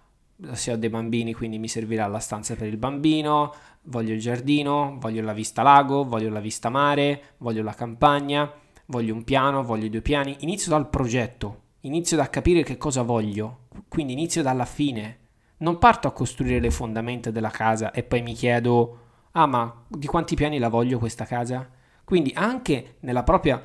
se 0.52 0.72
ho 0.72 0.76
dei 0.76 0.90
bambini 0.90 1.34
quindi 1.34 1.58
mi 1.58 1.68
servirà 1.68 2.08
la 2.08 2.20
stanza 2.20 2.56
per 2.56 2.68
il 2.68 2.78
bambino, 2.78 3.54
voglio 3.84 4.14
il 4.14 4.20
giardino, 4.20 4.98
voglio 5.00 5.22
la 5.22 5.34
vista 5.34 5.62
lago, 5.62 6.04
voglio 6.04 6.30
la 6.30 6.40
vista 6.40 6.70
mare, 6.70 7.36
voglio 7.38 7.64
la 7.64 7.74
campagna, 7.74 8.52
voglio 8.88 9.14
un 9.14 9.24
piano, 9.24 9.64
voglio 9.64 9.88
due 9.90 10.02
piani. 10.02 10.38
Inizio 10.40 10.72
dal 10.72 10.90
progetto, 10.90 11.62
inizio 11.82 12.18
da 12.18 12.30
capire 12.30 12.64
che 12.64 12.78
cosa 12.78 13.02
voglio, 13.02 13.68
quindi 13.88 14.14
inizio 14.14 14.42
dalla 14.42 14.66
fine. 14.66 15.20
Non 15.58 15.78
parto 15.78 16.08
a 16.08 16.12
costruire 16.12 16.60
le 16.60 16.72
fondamenta 16.72 17.32
della 17.32 17.50
casa 17.50 17.92
e 17.92 18.04
poi 18.04 18.22
mi 18.22 18.34
chiedo, 18.34 19.00
ah 19.32 19.46
ma 19.46 19.86
di 19.88 20.08
quanti 20.08 20.36
piani 20.36 20.60
la 20.60 20.70
voglio 20.70 21.00
questa 21.00 21.26
casa? 21.26 21.70
Quindi 22.04 22.32
anche 22.36 22.98
nella 23.00 23.24
propria 23.24 23.62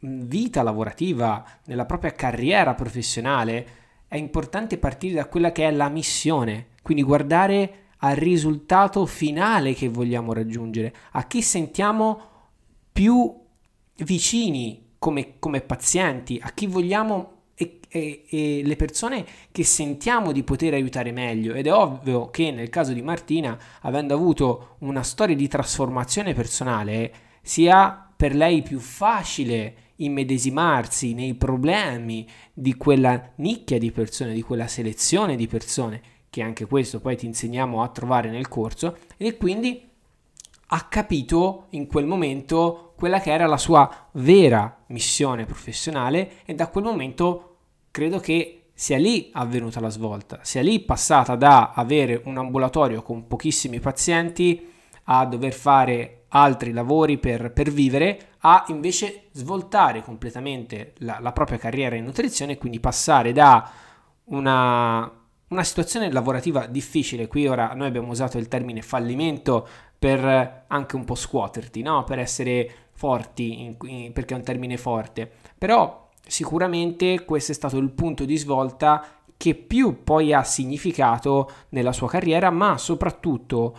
vita 0.00 0.62
lavorativa, 0.62 1.44
nella 1.66 1.86
propria 1.86 2.12
carriera 2.12 2.74
professionale, 2.74 3.66
è 4.10 4.16
importante 4.16 4.76
partire 4.76 5.14
da 5.14 5.26
quella 5.26 5.52
che 5.52 5.68
è 5.68 5.70
la 5.70 5.88
missione, 5.88 6.70
quindi 6.82 7.04
guardare 7.04 7.90
al 7.98 8.16
risultato 8.16 9.06
finale 9.06 9.72
che 9.72 9.88
vogliamo 9.88 10.32
raggiungere, 10.32 10.92
a 11.12 11.28
chi 11.28 11.40
sentiamo 11.40 12.20
più 12.90 13.32
vicini 13.98 14.94
come, 14.98 15.38
come 15.38 15.60
pazienti, 15.60 16.40
a 16.42 16.50
chi 16.50 16.66
vogliamo 16.66 17.42
e, 17.54 17.78
e, 17.88 18.24
e, 18.28 18.62
le 18.64 18.74
persone 18.74 19.24
che 19.52 19.62
sentiamo 19.62 20.32
di 20.32 20.42
poter 20.42 20.74
aiutare 20.74 21.12
meglio. 21.12 21.54
Ed 21.54 21.68
è 21.68 21.72
ovvio 21.72 22.30
che 22.30 22.50
nel 22.50 22.68
caso 22.68 22.92
di 22.92 23.02
Martina, 23.02 23.56
avendo 23.82 24.12
avuto 24.12 24.74
una 24.80 25.04
storia 25.04 25.36
di 25.36 25.46
trasformazione 25.46 26.34
personale, 26.34 27.12
sia 27.42 28.10
per 28.16 28.34
lei 28.34 28.62
più 28.62 28.80
facile 28.80 29.89
immedesimarsi 30.00 31.14
nei 31.14 31.34
problemi 31.34 32.26
di 32.52 32.74
quella 32.74 33.32
nicchia 33.36 33.78
di 33.78 33.90
persone, 33.90 34.34
di 34.34 34.42
quella 34.42 34.66
selezione 34.66 35.36
di 35.36 35.46
persone, 35.46 36.02
che 36.30 36.42
anche 36.42 36.66
questo 36.66 37.00
poi 37.00 37.16
ti 37.16 37.26
insegniamo 37.26 37.82
a 37.82 37.88
trovare 37.88 38.30
nel 38.30 38.48
corso, 38.48 38.98
e 39.16 39.36
quindi 39.36 39.88
ha 40.72 40.86
capito 40.88 41.66
in 41.70 41.86
quel 41.86 42.06
momento 42.06 42.92
quella 42.96 43.20
che 43.20 43.32
era 43.32 43.46
la 43.46 43.56
sua 43.56 44.08
vera 44.12 44.84
missione 44.88 45.44
professionale 45.44 46.32
e 46.44 46.54
da 46.54 46.68
quel 46.68 46.84
momento 46.84 47.56
credo 47.90 48.20
che 48.20 48.66
sia 48.72 48.98
lì 48.98 49.30
avvenuta 49.32 49.80
la 49.80 49.88
svolta, 49.88 50.40
sia 50.42 50.62
lì 50.62 50.80
passata 50.80 51.34
da 51.34 51.72
avere 51.74 52.22
un 52.24 52.38
ambulatorio 52.38 53.02
con 53.02 53.26
pochissimi 53.26 53.80
pazienti 53.80 54.68
a 55.04 55.26
dover 55.26 55.52
fare 55.52 56.24
altri 56.28 56.72
lavori 56.72 57.18
per, 57.18 57.52
per 57.52 57.70
vivere 57.70 58.29
a 58.40 58.64
invece 58.68 59.28
svoltare 59.32 60.02
completamente 60.02 60.94
la, 60.98 61.18
la, 61.20 61.32
propria 61.32 61.58
carriera 61.58 61.96
in 61.96 62.04
nutrizione 62.04 62.52
e 62.52 62.58
quindi 62.58 62.80
passare 62.80 63.32
da 63.32 63.70
una, 64.24 65.10
una 65.48 65.64
situazione 65.64 66.10
lavorativa 66.10 66.66
difficile, 66.66 67.26
qui 67.26 67.46
ora 67.46 67.72
noi 67.74 67.88
abbiamo 67.88 68.10
usato 68.10 68.38
il 68.38 68.48
termine 68.48 68.82
fallimento 68.82 69.68
per 69.98 70.64
anche 70.68 70.96
un 70.96 71.04
po' 71.04 71.14
scuoterti, 71.14 71.82
no? 71.82 72.04
per 72.04 72.18
essere 72.18 72.70
forti, 72.92 73.64
in, 73.64 73.76
in, 73.82 74.12
perché 74.12 74.34
è 74.34 74.36
un 74.38 74.44
termine 74.44 74.78
forte, 74.78 75.30
però 75.58 76.08
sicuramente 76.26 77.24
questo 77.24 77.52
è 77.52 77.54
stato 77.54 77.76
il 77.76 77.90
punto 77.90 78.24
di 78.24 78.36
svolta 78.38 79.04
che 79.36 79.54
più 79.54 80.02
poi 80.04 80.32
ha 80.32 80.42
significato 80.44 81.50
nella 81.70 81.92
sua 81.92 82.08
carriera, 82.08 82.50
ma 82.50 82.78
soprattutto 82.78 83.76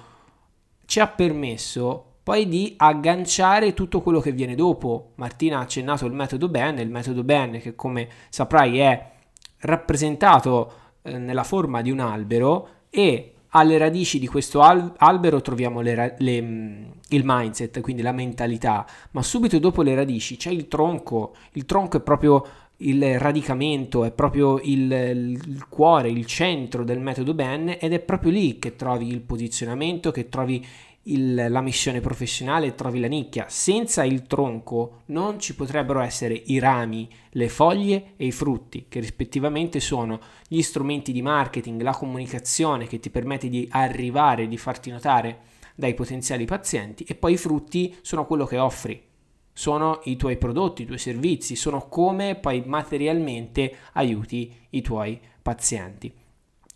ci 0.86 1.00
ha 1.00 1.08
permesso 1.08 2.11
poi 2.24 2.48
di 2.48 2.74
agganciare 2.78 3.74
tutto 3.74 4.02
quello 4.02 4.20
che 4.20 4.32
viene 4.32 4.56
dopo. 4.56 5.12
Martina 5.16 5.58
ha 5.58 5.62
accennato 5.62 6.06
il 6.06 6.14
metodo 6.14 6.50
Ben, 6.50 6.78
il 6.78 6.90
metodo 6.90 7.24
Ben 7.24 7.60
che 7.60 7.76
come 7.76 8.08
saprai 8.30 8.80
è 8.80 9.12
rappresentato 9.60 10.74
eh, 11.02 11.18
nella 11.18 11.44
forma 11.44 11.82
di 11.82 11.92
un 11.92 12.00
albero 12.00 12.68
e 12.90 13.34
alle 13.54 13.78
radici 13.78 14.20
di 14.20 14.28
questo 14.28 14.62
al- 14.62 14.94
albero 14.98 15.42
troviamo 15.42 15.82
le, 15.82 16.16
le, 16.18 16.42
mm, 16.42 16.84
il 17.10 17.22
mindset, 17.26 17.82
quindi 17.82 18.02
la 18.02 18.12
mentalità, 18.12 18.86
ma 19.12 19.22
subito 19.22 19.60
dopo 19.60 19.82
le 19.82 19.96
radici 19.96 20.38
c'è 20.38 20.52
il 20.52 20.68
tronco, 20.68 21.36
il 21.54 21.66
tronco 21.66 21.98
è 21.98 22.02
proprio 22.02 22.46
il 22.78 23.20
radicamento, 23.20 24.04
è 24.06 24.12
proprio 24.12 24.60
il, 24.64 24.92
il, 24.92 25.68
cuore, 25.70 26.10
il 26.10 26.26
centro 26.26 26.84
del 26.84 27.00
metodo 27.00 27.34
Ben 27.34 27.78
ed 27.80 27.94
è 27.94 28.00
proprio 28.00 28.32
lì 28.32 28.58
che 28.58 28.76
trovi 28.76 29.08
il 29.08 29.22
posizionamento, 29.22 30.12
che 30.12 30.30
trovi 30.30 30.66
il, 31.04 31.48
la 31.50 31.62
missione 31.62 32.00
professionale 32.00 32.68
e 32.68 32.76
trovi 32.76 33.00
la 33.00 33.08
nicchia. 33.08 33.46
Senza 33.48 34.04
il 34.04 34.24
tronco 34.24 35.02
non 35.08 35.40
ci 35.40 35.56
potrebbero 35.56 36.02
essere 36.02 36.34
i 36.34 36.60
rami, 36.60 37.10
le 37.32 37.50
foglie 37.50 38.14
e 38.18 38.26
i 38.26 38.32
frutti, 38.32 38.86
che 38.88 39.00
rispettivamente 39.00 39.80
sono 39.80 40.20
gli 40.48 40.62
strumenti 40.62 41.12
di 41.12 41.22
marketing, 41.22 41.82
la 41.82 41.96
comunicazione 41.96 42.88
che 42.88 43.00
ti 43.00 43.10
permette 43.10 43.50
di 43.50 43.68
arrivare, 43.72 44.48
di 44.48 44.58
farti 44.58 44.92
notare 44.92 45.50
dai 45.76 45.94
potenziali 45.94 46.46
pazienti 46.46 47.04
e 47.06 47.16
poi 47.16 47.34
i 47.34 47.38
frutti 47.38 47.96
sono 48.02 48.26
quello 48.26 48.46
che 48.46 48.58
offri. 48.58 49.10
Sono 49.54 50.00
i 50.06 50.16
tuoi 50.16 50.38
prodotti, 50.38 50.84
i 50.84 50.86
tuoi 50.86 50.98
servizi, 50.98 51.56
sono 51.56 51.88
come 51.88 52.36
poi 52.36 52.64
materialmente 52.66 53.76
aiuti 53.94 54.54
i 54.70 54.82
tuoi 54.82 55.20
pazienti. 55.42 56.12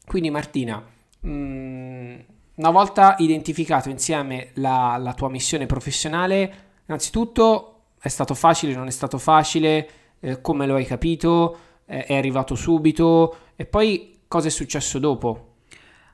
Quindi 0.05 0.29
Martina, 0.29 0.85
mh, 1.21 1.29
mm, 1.29 2.15
una 2.55 2.69
volta 2.69 3.15
identificato 3.19 3.89
insieme 3.89 4.51
la, 4.55 4.97
la, 4.97 5.13
tua 5.13 5.29
missione 5.29 5.65
professionale, 5.65 6.53
innanzitutto 6.85 7.71
è 7.99 8.07
stato 8.07 8.33
facile, 8.33 8.73
non 8.73 8.87
è 8.87 8.91
stato 8.91 9.17
facile, 9.17 9.89
eh, 10.19 10.41
come 10.41 10.65
lo 10.65 10.75
hai 10.75 10.85
capito, 10.85 11.57
eh, 11.85 12.05
è 12.05 12.15
arrivato 12.15 12.55
subito 12.55 13.37
e 13.55 13.65
poi 13.65 14.19
cosa 14.27 14.47
è 14.47 14.51
successo 14.51 14.99
dopo? 14.99 15.53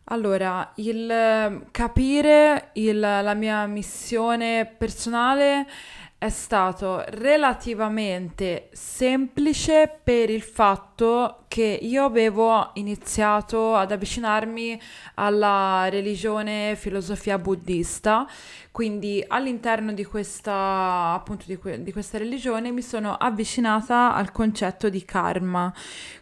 Allora, 0.06 0.72
il 0.76 1.10
ehm, 1.10 1.66
capire 1.72 2.70
il, 2.74 3.00
la 3.00 3.34
mia 3.34 3.66
missione 3.68 4.66
personale 4.66 5.68
è 6.18 6.30
stato 6.30 7.04
relativamente 7.08 8.70
semplice 8.74 10.00
per 10.04 10.30
il 10.30 10.42
fatto 10.42 10.91
che 11.48 11.80
io 11.82 12.06
avevo 12.06 12.72
iniziato 12.76 13.76
ad 13.76 13.92
avvicinarmi 13.92 14.80
alla 15.16 15.88
religione 15.90 16.76
filosofia 16.78 17.38
buddista, 17.38 18.26
quindi 18.72 19.22
all'interno 19.28 19.92
di 19.92 20.06
questa, 20.06 21.12
appunto, 21.14 21.44
di, 21.48 21.58
que- 21.58 21.84
di 21.84 21.92
questa 21.92 22.18
religione 22.18 22.72
mi 22.72 22.82
sono 22.82 23.16
avvicinata 23.16 24.14
al 24.14 24.32
concetto 24.32 24.88
di 24.88 25.04
karma. 25.04 25.74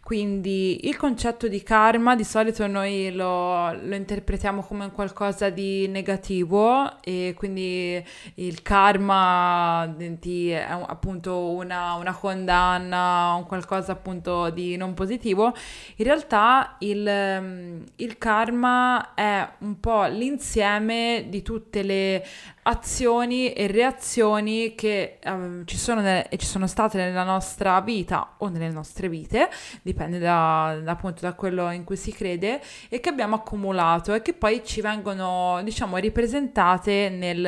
Quindi 0.02 0.88
il 0.88 0.98
concetto 0.98 1.48
di 1.48 1.62
karma 1.62 2.16
di 2.16 2.24
solito 2.24 2.66
noi 2.66 3.12
lo, 3.14 3.72
lo 3.72 3.94
interpretiamo 3.94 4.64
come 4.64 4.92
qualcosa 4.92 5.52
di 5.52 5.88
negativo 5.88 7.00
e 7.04 7.36
quindi 7.38 8.04
il 8.36 8.62
karma 8.64 9.96
è 9.96 10.54
appunto 10.88 11.52
una, 11.52 11.94
una 11.94 12.16
condanna, 12.16 13.34
un 13.34 13.46
qualcosa 13.46 13.92
appunto 13.92 14.50
di 14.50 14.69
non 14.78 14.94
positivo. 14.94 15.54
In 15.96 16.06
realtà 16.06 16.76
il, 16.80 17.86
il 17.96 18.18
karma 18.18 19.14
è 19.14 19.48
un 19.60 19.80
po' 19.80 20.06
l'insieme 20.06 21.26
di 21.30 21.42
tutte 21.42 21.84
le 21.84 22.26
azioni 22.64 23.52
e 23.54 23.68
reazioni 23.68 24.76
che 24.76 25.18
um, 25.26 25.66
ci 25.66 25.78
sono 25.78 26.06
e 26.06 26.38
ci 26.38 26.46
sono 26.46 26.68
state 26.68 26.98
nella 26.98 27.24
nostra 27.24 27.82
vita 27.82 28.36
o 28.38 28.48
nelle 28.50 28.70
nostre 28.70 29.10
vite, 29.10 29.50
dipende 29.82 30.20
da, 30.20 30.80
da, 30.84 30.92
appunto 30.92 31.22
da 31.22 31.34
quello 31.34 31.72
in 31.72 31.84
cui 31.84 31.98
si 31.98 32.12
crede, 32.12 32.62
e 32.90 33.00
che 33.00 33.10
abbiamo 33.10 33.36
accumulato 33.36 34.14
e 34.14 34.22
che 34.22 34.34
poi 34.34 34.62
ci 34.64 34.82
vengono, 34.82 35.62
diciamo, 35.64 35.98
ripresentate 35.98 37.10
nel, 37.10 37.40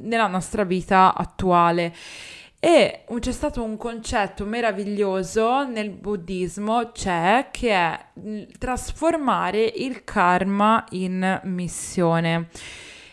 nella 0.00 0.26
nostra 0.26 0.64
vita 0.64 1.14
attuale. 1.14 1.94
E 2.62 3.04
c'è 3.18 3.32
stato 3.32 3.62
un 3.62 3.78
concetto 3.78 4.44
meraviglioso 4.44 5.66
nel 5.66 5.88
buddismo, 5.88 6.90
c'è, 6.92 7.48
che 7.50 7.70
è 7.70 8.06
trasformare 8.58 9.64
il 9.64 10.04
karma 10.04 10.84
in 10.90 11.40
missione. 11.44 12.48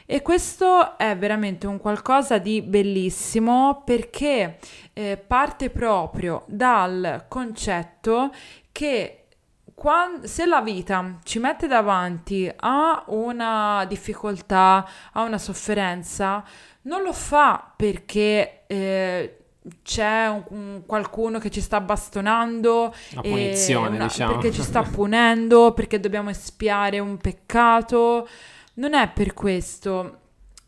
E 0.05 0.21
questo 0.21 0.97
è 0.97 1.15
veramente 1.17 1.65
un 1.65 1.79
qualcosa 1.79 2.39
di 2.39 2.61
bellissimo 2.61 3.83
perché 3.85 4.59
eh, 4.91 5.17
parte 5.17 5.69
proprio 5.69 6.43
dal 6.47 7.25
concetto 7.29 8.31
che 8.73 9.27
quando, 9.73 10.25
se 10.25 10.45
la 10.45 10.61
vita 10.61 11.19
ci 11.23 11.37
mette 11.37 11.67
davanti 11.67 12.51
a 12.55 13.03
una 13.07 13.85
difficoltà, 13.87 14.87
a 15.11 15.21
una 15.21 15.37
sofferenza, 15.37 16.43
non 16.87 17.03
lo 17.03 17.13
fa 17.13 17.71
perché 17.75 18.63
eh, 18.65 19.37
c'è 19.83 20.27
un, 20.27 20.43
un, 20.49 20.83
qualcuno 20.85 21.39
che 21.39 21.51
ci 21.51 21.61
sta 21.61 21.81
bastonando, 21.81 22.93
una 23.11 23.21
punizione, 23.21 23.95
una, 23.97 24.07
diciamo. 24.07 24.33
perché 24.33 24.51
ci 24.51 24.63
sta 24.63 24.81
punendo, 24.89 25.73
perché 25.73 25.99
dobbiamo 25.99 26.29
espiare 26.29 26.99
un 26.99 27.17
peccato 27.17 28.27
non 28.75 28.93
è 28.93 29.09
per 29.09 29.33
questo, 29.33 30.19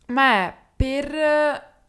ma 0.08 0.34
è 0.34 0.56
per 0.76 1.14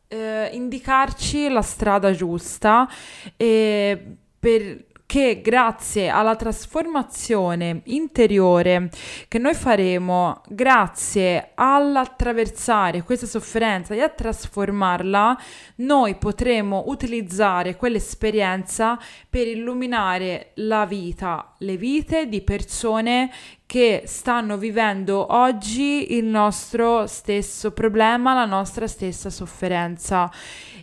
eh, 0.08 0.50
indicarci 0.52 1.48
la 1.48 1.62
strada 1.62 2.12
giusta 2.12 2.88
e 3.36 4.16
per 4.38 4.84
che 5.10 5.40
grazie 5.42 6.08
alla 6.08 6.36
trasformazione 6.36 7.80
interiore 7.86 8.90
che 9.26 9.38
noi 9.38 9.54
faremo, 9.54 10.40
grazie 10.46 11.50
all'attraversare 11.56 13.02
questa 13.02 13.26
sofferenza 13.26 13.92
e 13.92 14.02
a 14.02 14.08
trasformarla, 14.08 15.36
noi 15.78 16.14
potremo 16.14 16.84
utilizzare 16.86 17.74
quell'esperienza 17.74 18.96
per 19.28 19.48
illuminare 19.48 20.52
la 20.54 20.86
vita, 20.86 21.56
le 21.58 21.76
vite 21.76 22.28
di 22.28 22.42
persone 22.42 23.32
che 23.70 24.02
stanno 24.06 24.56
vivendo 24.56 25.32
oggi 25.32 26.16
il 26.16 26.24
nostro 26.24 27.06
stesso 27.06 27.70
problema, 27.70 28.34
la 28.34 28.44
nostra 28.44 28.88
stessa 28.88 29.30
sofferenza 29.30 30.28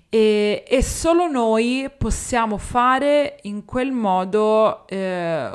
e, 0.08 0.64
e 0.66 0.82
solo 0.82 1.28
noi 1.28 1.90
possiamo 1.98 2.58
fare 2.58 3.40
in 3.42 3.66
quel 3.66 3.92
modo, 3.92 4.88
eh, 4.88 5.52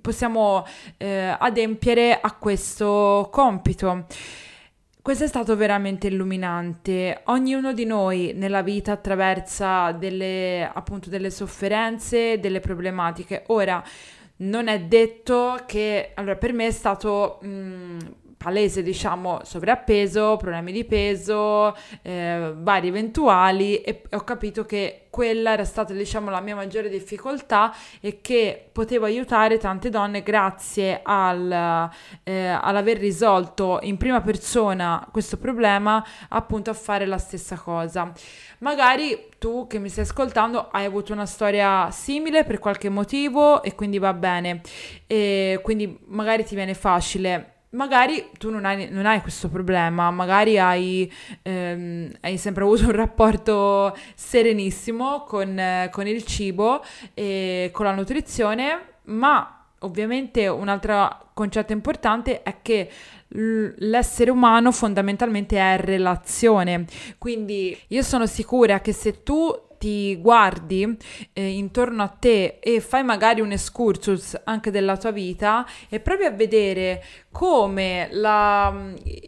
possiamo 0.00 0.64
eh, 0.96 1.34
adempiere 1.36 2.20
a 2.20 2.32
questo 2.34 3.30
compito. 3.32 4.04
Questo 5.02 5.24
è 5.24 5.28
stato 5.28 5.56
veramente 5.56 6.06
illuminante. 6.06 7.22
Ognuno 7.24 7.72
di 7.72 7.84
noi 7.84 8.32
nella 8.36 8.62
vita 8.62 8.92
attraversa 8.92 9.90
delle, 9.90 10.70
appunto, 10.72 11.10
delle 11.10 11.30
sofferenze, 11.30 12.38
delle 12.38 12.60
problematiche. 12.60 13.42
Ora, 13.48 13.82
non 14.38 14.68
è 14.68 14.80
detto 14.82 15.62
che, 15.66 16.12
allora 16.14 16.36
per 16.36 16.52
me 16.52 16.66
è 16.66 16.70
stato 16.70 17.38
mh, 17.42 17.98
palese, 18.36 18.82
diciamo, 18.82 19.40
sovrappeso, 19.42 20.36
problemi 20.36 20.72
di 20.72 20.84
peso, 20.84 21.76
eh, 22.02 22.52
vari 22.54 22.88
eventuali 22.88 23.80
e 23.80 24.02
ho 24.10 24.20
capito 24.20 24.64
che 24.64 25.06
quella 25.10 25.52
era 25.52 25.64
stata, 25.64 25.94
diciamo, 25.94 26.30
la 26.30 26.40
mia 26.40 26.54
maggiore 26.54 26.90
difficoltà 26.90 27.74
e 28.00 28.20
che 28.20 28.68
potevo 28.70 29.06
aiutare 29.06 29.56
tante 29.56 29.88
donne 29.88 30.22
grazie 30.22 31.00
al, 31.02 31.90
eh, 32.22 32.46
all'aver 32.48 32.98
risolto 32.98 33.78
in 33.82 33.96
prima 33.96 34.20
persona 34.20 35.08
questo 35.10 35.38
problema, 35.38 36.04
appunto 36.28 36.70
a 36.70 36.74
fare 36.74 37.06
la 37.06 37.18
stessa 37.18 37.56
cosa. 37.56 38.12
Magari 38.58 39.28
tu 39.38 39.66
che 39.66 39.78
mi 39.78 39.88
stai 39.88 40.04
ascoltando 40.04 40.68
hai 40.70 40.84
avuto 40.84 41.12
una 41.12 41.26
storia 41.26 41.90
simile 41.90 42.44
per 42.44 42.58
qualche 42.58 42.90
motivo 42.90 43.62
e 43.62 43.74
quindi 43.74 43.98
va 43.98 44.12
bene, 44.12 44.60
e 45.06 45.60
quindi 45.62 45.98
magari 46.06 46.44
ti 46.44 46.54
viene 46.54 46.74
facile 46.74 47.55
magari 47.76 48.30
tu 48.38 48.50
non 48.50 48.64
hai, 48.64 48.88
non 48.90 49.06
hai, 49.06 49.20
questo 49.20 49.48
problema, 49.48 50.10
magari 50.10 50.58
hai, 50.58 51.10
ehm, 51.42 52.10
hai, 52.20 52.38
sempre 52.38 52.64
avuto 52.64 52.84
un 52.84 52.92
rapporto 52.92 53.96
serenissimo 54.14 55.22
con, 55.22 55.58
eh, 55.58 55.88
con 55.92 56.06
il 56.06 56.24
cibo 56.24 56.82
e 57.14 57.70
con 57.72 57.84
la 57.84 57.94
nutrizione, 57.94 58.94
ma 59.04 59.66
ovviamente 59.80 60.48
un 60.48 60.68
altro 60.68 61.28
concetto 61.34 61.72
importante 61.72 62.42
è 62.42 62.56
che 62.62 62.90
l'essere 63.28 64.30
umano 64.30 64.72
fondamentalmente 64.72 65.58
è 65.58 65.76
relazione. 65.78 66.86
Quindi 67.18 67.78
io 67.88 68.02
sono 68.02 68.26
sicura 68.26 68.80
che 68.80 68.92
se 68.92 69.22
tu 69.22 69.52
ti 69.78 70.16
guardi 70.16 70.96
eh, 71.32 71.48
intorno 71.48 72.02
a 72.02 72.08
te 72.08 72.58
e 72.60 72.80
fai 72.80 73.04
magari 73.04 73.40
un 73.40 73.52
excursus 73.52 74.40
anche 74.44 74.70
della 74.70 74.96
tua 74.96 75.10
vita 75.10 75.66
e 75.88 76.00
provi 76.00 76.24
a 76.24 76.30
vedere 76.30 77.02
come 77.36 78.08
la, 78.12 78.74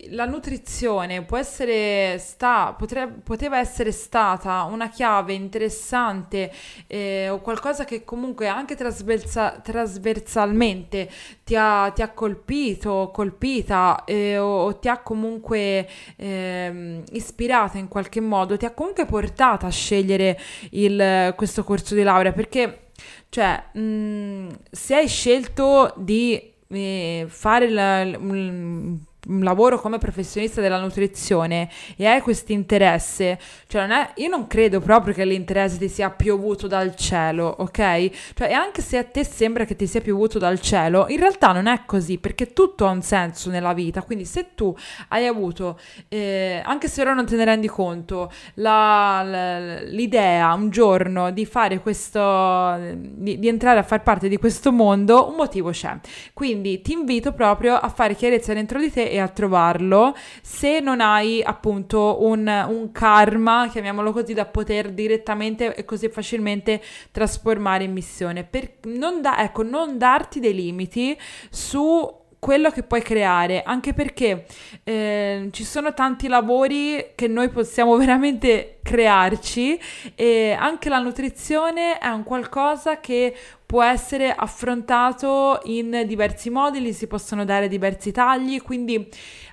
la 0.08 0.24
nutrizione 0.24 1.24
può 1.24 1.36
essere 1.36 2.16
sta, 2.18 2.72
potre, 2.72 3.06
poteva 3.06 3.58
essere 3.58 3.92
stata 3.92 4.62
una 4.62 4.88
chiave 4.88 5.34
interessante 5.34 6.50
eh, 6.86 7.28
o 7.28 7.40
qualcosa 7.40 7.84
che 7.84 8.04
comunque 8.04 8.46
anche 8.46 8.76
trasversa, 8.76 9.60
trasversalmente 9.62 11.10
ti 11.44 11.54
ha, 11.54 11.90
ti 11.94 12.00
ha 12.00 12.08
colpito, 12.08 13.10
colpita 13.12 14.04
eh, 14.06 14.38
o, 14.38 14.64
o, 14.64 14.78
ti 14.78 14.88
ha 14.88 14.98
comunque 15.02 15.86
eh, 16.16 17.02
ispirata 17.12 17.76
in 17.76 17.88
qualche 17.88 18.22
modo, 18.22 18.56
ti 18.56 18.64
ha 18.64 18.70
comunque 18.70 19.04
portata 19.04 19.66
a 19.66 19.70
scegliere 19.70 20.37
il, 20.70 21.32
questo 21.36 21.64
corso 21.64 21.94
di 21.94 22.02
laurea 22.02 22.32
perché 22.32 22.90
cioè 23.28 23.62
mh, 23.72 24.48
se 24.70 24.94
hai 24.94 25.08
scelto 25.08 25.92
di 25.96 26.52
eh, 26.68 27.26
fare 27.28 27.70
la, 27.70 28.02
un 28.18 28.98
lavoro 29.40 29.80
come 29.80 29.98
professionista 29.98 30.60
della 30.60 30.80
nutrizione 30.80 31.68
e 31.96 32.06
hai 32.06 32.20
questo 32.20 32.52
interesse, 32.52 33.38
cioè 33.66 33.82
non 33.82 33.90
è, 33.92 34.10
io 34.16 34.28
non 34.28 34.46
credo 34.46 34.80
proprio 34.80 35.14
che 35.14 35.24
l'interesse 35.24 35.78
ti 35.78 35.88
sia 35.88 36.10
piovuto 36.10 36.66
dal 36.66 36.94
cielo, 36.96 37.54
ok? 37.58 38.10
Cioè, 38.34 38.48
e 38.48 38.52
anche 38.52 38.82
se 38.82 38.96
a 38.98 39.04
te 39.04 39.24
sembra 39.24 39.64
che 39.64 39.76
ti 39.76 39.86
sia 39.86 40.00
piovuto 40.00 40.38
dal 40.38 40.60
cielo, 40.60 41.06
in 41.08 41.18
realtà 41.18 41.52
non 41.52 41.66
è 41.66 41.82
così, 41.84 42.18
perché 42.18 42.52
tutto 42.52 42.86
ha 42.86 42.90
un 42.90 43.02
senso 43.02 43.50
nella 43.50 43.72
vita, 43.74 44.02
quindi 44.02 44.24
se 44.24 44.54
tu 44.54 44.74
hai 45.08 45.26
avuto, 45.26 45.78
eh, 46.08 46.62
anche 46.64 46.88
se 46.88 47.00
ora 47.00 47.12
non 47.14 47.26
te 47.26 47.36
ne 47.36 47.44
rendi 47.44 47.68
conto, 47.68 48.32
la, 48.54 49.22
la, 49.24 49.80
l'idea 49.82 50.52
un 50.54 50.70
giorno 50.70 51.30
di 51.30 51.44
fare 51.44 51.80
questo, 51.80 52.76
di, 52.96 53.38
di 53.38 53.48
entrare 53.48 53.78
a 53.78 53.82
far 53.82 54.02
parte 54.02 54.28
di 54.28 54.36
questo 54.36 54.72
mondo, 54.72 55.28
un 55.28 55.34
motivo 55.34 55.70
c'è. 55.70 55.96
Quindi 56.32 56.80
ti 56.80 56.92
invito 56.92 57.32
proprio 57.32 57.74
a 57.74 57.88
fare 57.88 58.14
chiarezza 58.14 58.54
dentro 58.54 58.78
di 58.78 58.90
te 58.90 59.17
e 59.18 59.20
a 59.20 59.28
trovarlo 59.28 60.16
se 60.42 60.80
non 60.80 61.00
hai 61.00 61.42
appunto 61.42 62.22
un, 62.22 62.46
un 62.68 62.92
karma, 62.92 63.68
chiamiamolo 63.70 64.12
così, 64.12 64.32
da 64.32 64.46
poter 64.46 64.90
direttamente 64.92 65.74
e 65.74 65.84
così 65.84 66.08
facilmente 66.08 66.82
trasformare 67.10 67.84
in 67.84 67.92
missione. 67.92 68.44
Per 68.44 68.76
non, 68.84 69.20
da, 69.20 69.42
ecco, 69.42 69.62
non 69.62 69.98
darti 69.98 70.40
dei 70.40 70.54
limiti 70.54 71.16
su 71.50 72.26
quello 72.38 72.70
che 72.70 72.84
puoi 72.84 73.02
creare, 73.02 73.62
anche 73.62 73.92
perché 73.92 74.46
eh, 74.84 75.48
ci 75.50 75.64
sono 75.64 75.92
tanti 75.92 76.28
lavori 76.28 77.12
che 77.14 77.26
noi 77.26 77.48
possiamo 77.48 77.96
veramente 77.98 78.78
crearci 78.82 79.78
e 80.14 80.56
anche 80.58 80.88
la 80.88 80.98
nutrizione 80.98 81.98
è 81.98 82.08
un 82.08 82.22
qualcosa 82.22 83.00
che 83.00 83.34
può 83.68 83.82
essere 83.82 84.32
affrontato 84.34 85.60
in 85.64 86.04
diversi 86.06 86.48
modi, 86.48 86.80
gli 86.80 86.94
si 86.94 87.06
possono 87.06 87.44
dare 87.44 87.68
diversi 87.68 88.12
tagli, 88.12 88.62
quindi 88.62 89.06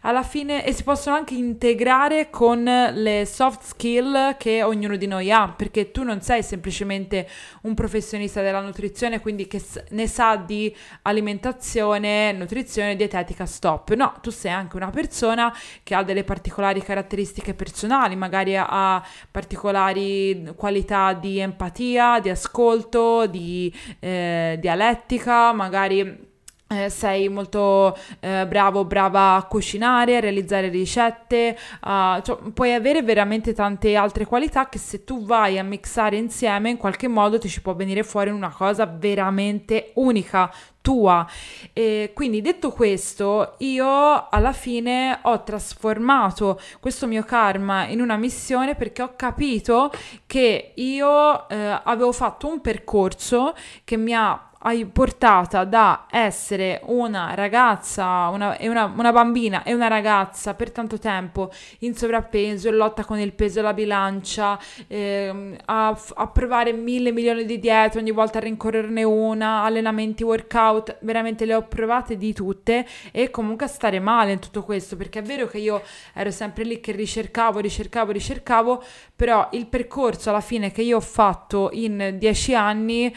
alla 0.04 0.24
fine 0.24 0.66
e 0.66 0.72
si 0.72 0.84
possono 0.84 1.18
anche 1.18 1.34
integrare 1.34 2.30
con 2.30 2.64
le 2.64 3.26
soft 3.26 3.64
skill 3.64 4.38
che 4.38 4.64
ognuno 4.64 4.96
di 4.96 5.06
noi 5.06 5.34
ha, 5.34 5.50
perché 5.50 5.92
tu 5.92 6.04
non 6.04 6.22
sei 6.22 6.44
semplicemente 6.44 7.28
un 7.64 7.74
professionista 7.74 8.42
della 8.42 8.62
nutrizione, 8.62 9.20
quindi 9.20 9.48
che 9.48 9.62
ne 9.90 10.08
sa 10.08 10.38
di 10.38 10.74
alimentazione, 11.02 12.32
nutrizione, 12.32 12.96
dietetica, 12.96 13.46
stop. 13.46 13.94
No, 13.96 14.14
tu 14.22 14.30
sei 14.30 14.52
anche 14.52 14.78
una 14.78 14.92
persona 14.92 15.54
che 15.84 15.94
ha 15.94 16.04
delle 16.04 16.24
particolari 16.24 16.82
caratteristiche 16.82 17.54
personali, 17.54 18.16
magari 18.16 18.56
ha 18.56 19.06
particolari 19.30 20.54
qualità 20.56 21.12
di 21.12 21.40
empatia, 21.40 22.22
di 22.22 22.30
ascolto, 22.30 23.26
di 23.26 23.74
eh, 24.06 24.58
dialettica, 24.62 25.52
magari 25.52 26.25
eh, 26.68 26.90
sei 26.90 27.30
molto 27.30 27.96
eh, 28.20 28.46
bravo, 28.48 28.86
brava 28.86 29.36
a 29.36 29.44
cucinare, 29.44 30.18
a 30.18 30.20
realizzare 30.20 30.70
ricette, 30.70 31.56
uh, 31.84 32.22
cioè, 32.22 32.38
puoi 32.54 32.74
avere 32.74 33.04
veramente 33.04 33.54
tante 33.54 33.96
altre 33.96 34.26
qualità 34.26 34.68
che 34.68 34.80
se 34.80 35.04
tu 35.04 35.24
vai 35.24 35.60
a 35.60 35.64
mixare 35.64 36.18
insieme 36.18 36.72
in 36.72 36.78
qualche 36.78 37.08
modo 37.08 37.38
ti 37.38 37.50
ci 37.50 37.62
può 37.62 37.76
venire 37.76 38.02
fuori 38.02 38.32
una 38.32 38.50
cosa 38.50 38.86
veramente 38.88 39.92
unica, 39.96 40.52
tua. 40.82 41.28
E 41.74 42.12
quindi 42.14 42.42
detto 42.42 42.72
questo, 42.72 43.56
io 43.60 44.30
alla 44.30 44.54
fine 44.54 45.20
ho 45.24 45.44
trasformato 45.44 46.60
questo 46.80 47.08
mio 47.08 47.24
karma 47.24 47.88
in 47.88 48.02
una 48.02 48.18
missione 48.18 48.76
perché 48.76 49.02
ho 49.02 49.14
capito 49.16 49.92
che 50.26 50.74
io 50.76 51.50
eh, 51.50 51.82
avevo 51.84 52.12
fatto 52.12 52.48
un 52.48 52.62
percorso 52.62 53.56
che 53.84 53.98
mi 53.98 54.14
ha 54.14 54.50
portata 54.92 55.64
da 55.64 56.08
essere 56.10 56.82
una 56.86 57.36
ragazza, 57.36 58.30
una, 58.30 58.58
una, 58.62 58.86
una, 58.86 59.12
bambina 59.12 59.62
e 59.62 59.76
una 59.76 59.88
ragazza 59.88 60.56
per 60.56 60.72
tanto 60.72 60.98
tempo 60.98 61.52
in 61.80 61.96
sovrappeso, 61.96 62.70
in 62.70 62.76
lotta 62.76 63.06
con 63.06 63.20
il 63.20 63.34
peso 63.34 63.60
e 63.60 63.62
la 63.62 63.74
bilancia, 63.74 64.60
eh, 64.88 65.56
a, 65.66 66.00
a, 66.16 66.28
provare 66.28 66.74
mille 66.74 67.12
milioni 67.12 67.46
di 67.46 67.60
diete, 67.60 68.00
ogni 68.00 68.10
volta 68.10 68.40
a 68.40 68.42
rincorrerne 68.42 69.04
una, 69.04 69.62
allenamenti, 69.62 70.24
workout, 70.24 70.98
veramente 71.02 71.46
le 71.46 71.54
ho 71.54 71.68
provate 71.68 72.18
di 72.18 72.34
tutte 72.34 72.88
e 73.12 73.30
comunque 73.30 73.68
a 73.68 73.70
stare 73.70 74.00
male 74.00 74.32
in 74.32 74.40
tutto 74.40 74.64
questo, 74.64 74.96
perché 74.96 75.20
è 75.20 75.24
vero 75.24 75.46
che 75.46 75.60
io 75.60 75.84
ero 76.14 76.32
sempre 76.32 76.64
lì 76.64 76.80
che 76.80 76.92
ricercavo, 76.92 77.60
ricercavo, 77.60 78.12
ricercavo, 78.12 78.84
però 79.16 79.48
il 79.52 79.68
percorso 79.68 80.30
alla 80.30 80.42
fine 80.42 80.72
che 80.72 80.82
io 80.82 80.98
ho 80.98 81.02
fatto 81.02 81.70
in 81.72 82.16
dieci 82.18 82.56
anni 82.56 83.14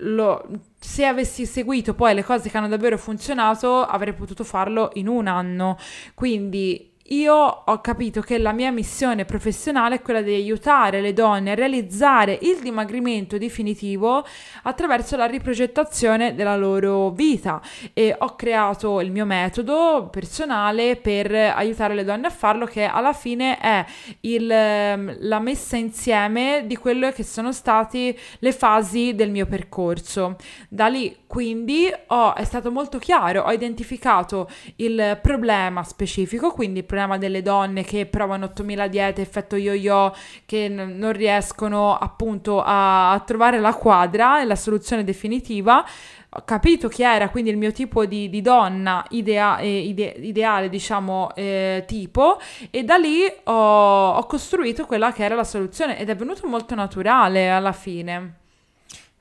lo, 0.00 0.46
se 0.78 1.04
avessi 1.04 1.46
seguito 1.46 1.94
poi 1.94 2.14
le 2.14 2.24
cose 2.24 2.48
che 2.48 2.56
hanno 2.56 2.68
davvero 2.68 2.98
funzionato, 2.98 3.82
avrei 3.82 4.14
potuto 4.14 4.44
farlo 4.44 4.90
in 4.94 5.08
un 5.08 5.26
anno. 5.26 5.76
Quindi 6.14 6.92
io 7.08 7.34
ho 7.34 7.80
capito 7.80 8.20
che 8.20 8.36
la 8.36 8.52
mia 8.52 8.70
missione 8.70 9.24
professionale 9.24 9.96
è 9.96 10.02
quella 10.02 10.20
di 10.20 10.34
aiutare 10.34 11.00
le 11.00 11.14
donne 11.14 11.52
a 11.52 11.54
realizzare 11.54 12.38
il 12.42 12.58
dimagrimento 12.60 13.38
definitivo 13.38 14.26
attraverso 14.64 15.16
la 15.16 15.24
riprogettazione 15.24 16.34
della 16.34 16.56
loro 16.56 17.10
vita 17.10 17.62
e 17.94 18.14
ho 18.18 18.34
creato 18.34 19.00
il 19.00 19.10
mio 19.10 19.24
metodo 19.24 20.08
personale 20.10 20.96
per 20.96 21.32
aiutare 21.32 21.94
le 21.94 22.04
donne 22.04 22.26
a 22.26 22.30
farlo 22.30 22.66
che 22.66 22.84
alla 22.84 23.14
fine 23.14 23.58
è 23.58 23.86
il, 24.20 24.50
ehm, 24.50 25.16
la 25.20 25.38
messa 25.38 25.76
insieme 25.76 26.64
di 26.66 26.76
quelle 26.76 27.12
che 27.12 27.22
sono 27.22 27.52
state 27.52 28.16
le 28.38 28.52
fasi 28.52 29.14
del 29.14 29.30
mio 29.30 29.46
percorso. 29.46 30.36
Da 30.68 30.88
lì 30.88 31.24
quindi 31.26 31.90
ho, 32.08 32.34
è 32.34 32.44
stato 32.44 32.70
molto 32.70 32.98
chiaro, 32.98 33.42
ho 33.42 33.52
identificato 33.52 34.48
il 34.76 35.18
problema 35.22 35.82
specifico, 35.84 36.50
quindi 36.50 36.80
il 36.80 36.84
problema 36.84 36.96
delle 37.18 37.42
donne 37.42 37.84
che 37.84 38.06
provano 38.06 38.46
8000 38.46 38.88
diete, 38.88 39.22
effetto 39.22 39.56
yo-yo, 39.56 40.14
che 40.44 40.68
n- 40.68 40.96
non 40.96 41.12
riescono 41.12 41.96
appunto 41.96 42.62
a, 42.62 43.12
a 43.12 43.20
trovare 43.20 43.60
la 43.60 43.74
quadra 43.74 44.40
e 44.40 44.44
la 44.44 44.56
soluzione 44.56 45.04
definitiva 45.04 45.84
ho 46.30 46.42
capito 46.44 46.88
chi 46.88 47.02
era 47.02 47.30
quindi 47.30 47.48
il 47.48 47.56
mio 47.56 47.72
tipo 47.72 48.04
di, 48.04 48.28
di 48.28 48.42
donna 48.42 49.02
idea, 49.10 49.58
eh, 49.58 49.78
ide, 49.78 50.14
ideale, 50.18 50.68
diciamo, 50.68 51.34
eh, 51.34 51.84
tipo, 51.86 52.38
e 52.70 52.84
da 52.84 52.96
lì 52.96 53.20
ho, 53.44 54.10
ho, 54.10 54.26
costruito 54.26 54.84
quella 54.84 55.10
che 55.12 55.24
era 55.24 55.34
la 55.34 55.44
soluzione 55.44 55.98
ed 55.98 56.10
è 56.10 56.16
venuto 56.16 56.46
molto 56.46 56.74
naturale 56.74 57.48
alla 57.48 57.72
fine. 57.72 58.34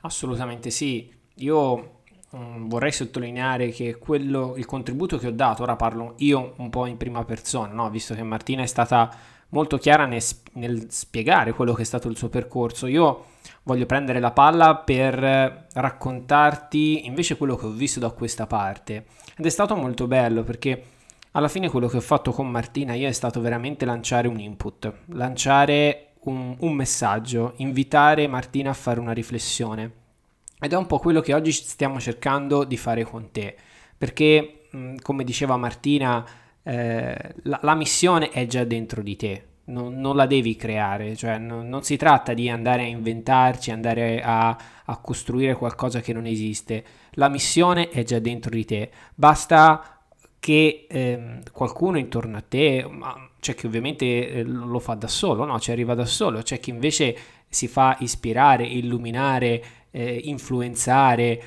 Assolutamente 0.02 0.70
sì. 0.70 1.10
Io 1.36 1.97
um, 2.32 2.68
vorrei 2.68 2.92
sottolineare 2.92 3.70
che 3.70 3.98
quello, 3.98 4.56
il 4.58 4.66
contributo 4.66 5.18
che 5.18 5.28
ho 5.28 5.32
dato, 5.32 5.63
ora 5.63 5.76
parlo 5.76 6.13
io 6.18 6.54
un 6.58 6.70
po' 6.70 6.86
in 6.86 6.98
prima 6.98 7.24
persona, 7.26 7.74
no? 7.74 7.90
visto 7.90 8.13
che 8.13 8.24
Martina 8.24 8.63
è 8.63 8.68
stata 8.68 9.10
molto 9.50 9.78
chiara 9.78 10.06
nel, 10.06 10.22
nel 10.54 10.88
spiegare 10.90 11.54
quello 11.54 11.74
che 11.74 11.84
è 11.84 11.86
stato 11.86 12.10
il 12.10 12.18
suo 12.18 12.30
percorso, 12.30 12.88
io 12.88 13.26
voglio 13.63 13.86
prendere 13.86 14.20
la 14.20 14.32
palla 14.32 14.76
per 14.76 15.68
raccontarti 15.74 17.06
invece 17.06 17.38
quello 17.38 17.56
che 17.56 17.66
ho 17.66 17.72
visto 17.72 18.00
da 18.00 18.10
questa 18.10 18.48
parte. 18.48 19.06
Ed 19.38 19.46
è 19.46 19.50
stato 19.50 19.76
molto 19.76 20.08
bello 20.08 20.44
perché 20.44 20.84
alla 21.32 21.48
fine 21.48 21.70
quello 21.70 21.88
che 21.88 21.98
ho 21.98 22.02
fatto 22.02 22.32
con 22.32 22.50
Martina 22.50 22.94
io 22.94 23.08
è 23.08 23.12
stato 23.12 23.40
veramente 23.42 23.86
lanciare 23.86 24.28
un 24.28 24.40
input, 24.40 24.92
lanciare 25.08 26.13
un, 26.22 26.56
un 26.60 26.74
messaggio, 26.74 27.54
invitare 27.58 28.28
Martina 28.28 28.72
a 28.72 28.74
fare 28.74 29.00
una 29.00 29.12
riflessione. 29.12 30.06
Ed 30.60 30.74
è 30.74 30.76
un 30.76 30.88
po' 30.88 30.98
quello 30.98 31.22
che 31.22 31.34
oggi 31.34 31.52
stiamo 31.52 32.00
cercando 32.00 32.63
di 32.63 32.78
fare 32.78 33.04
con 33.04 33.32
te, 33.32 33.56
perché 33.98 34.58
come 35.02 35.24
diceva 35.24 35.58
Martina, 35.58 36.26
eh, 36.63 37.34
la, 37.43 37.60
la, 37.62 37.76
missione 37.76 38.30
è 38.30 38.46
già 38.48 38.63
dentro 38.63 39.02
di 39.02 39.15
te, 39.15 39.43
non, 39.65 40.00
non 40.00 40.15
la 40.15 40.26
devi 40.26 40.56
creare, 40.56 41.15
cioè 41.15 41.38
non, 41.38 41.70
non, 41.70 41.84
si 41.84 41.96
tratta 41.96 42.34
di 42.34 42.50
andare 42.50 42.84
a 42.84 42.88
inventarci, 42.88 43.72
andare 43.72 44.22
a, 44.22 44.58
a 44.86 44.98
costruire 44.98 45.56
qualcosa 45.56 46.02
che 46.02 46.13
non 46.13 46.26
esiste, 46.26 46.84
la 47.12 47.30
missione 47.30 47.89
è 47.89 48.04
già 48.04 48.20
dentro 48.20 48.52
di 48.52 48.65
te, 48.65 48.91
basta 49.15 50.02
che 50.39 50.86
eh, 50.89 51.39
qualcuno 51.52 51.98
intorno 51.98 52.38
a 52.38 52.43
te, 52.48 52.88
c'è 53.39 53.56
chi 53.56 53.65
ovviamente 53.65 54.30
eh, 54.30 54.43
lo 54.43 54.80
fa 54.80 54.96
da 54.96 55.08
solo, 55.08 55.46
no? 55.46 55.60
ci 55.60 55.72
arriva 55.72 55.93
da 55.93 56.06
solo, 56.06 56.41
c'è 56.41 56.60
chi 56.60 56.70
invece 56.70 57.17
si 57.50 57.67
fa 57.67 57.96
ispirare, 58.00 58.65
illuminare, 58.65 59.63
eh, 59.91 60.21
influenzare, 60.23 61.41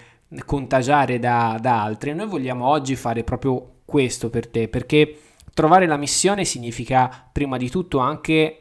contagiare 0.44 1.18
da, 1.18 1.58
da 1.60 1.82
altri. 1.82 2.14
Noi 2.14 2.26
vogliamo 2.26 2.66
oggi 2.66 2.96
fare 2.96 3.24
proprio 3.24 3.80
questo 3.84 4.30
per 4.30 4.48
te, 4.48 4.68
perché 4.68 5.18
trovare 5.52 5.86
la 5.86 5.96
missione 5.96 6.44
significa 6.44 7.28
prima 7.32 7.56
di 7.56 7.68
tutto 7.68 7.98
anche 7.98 8.60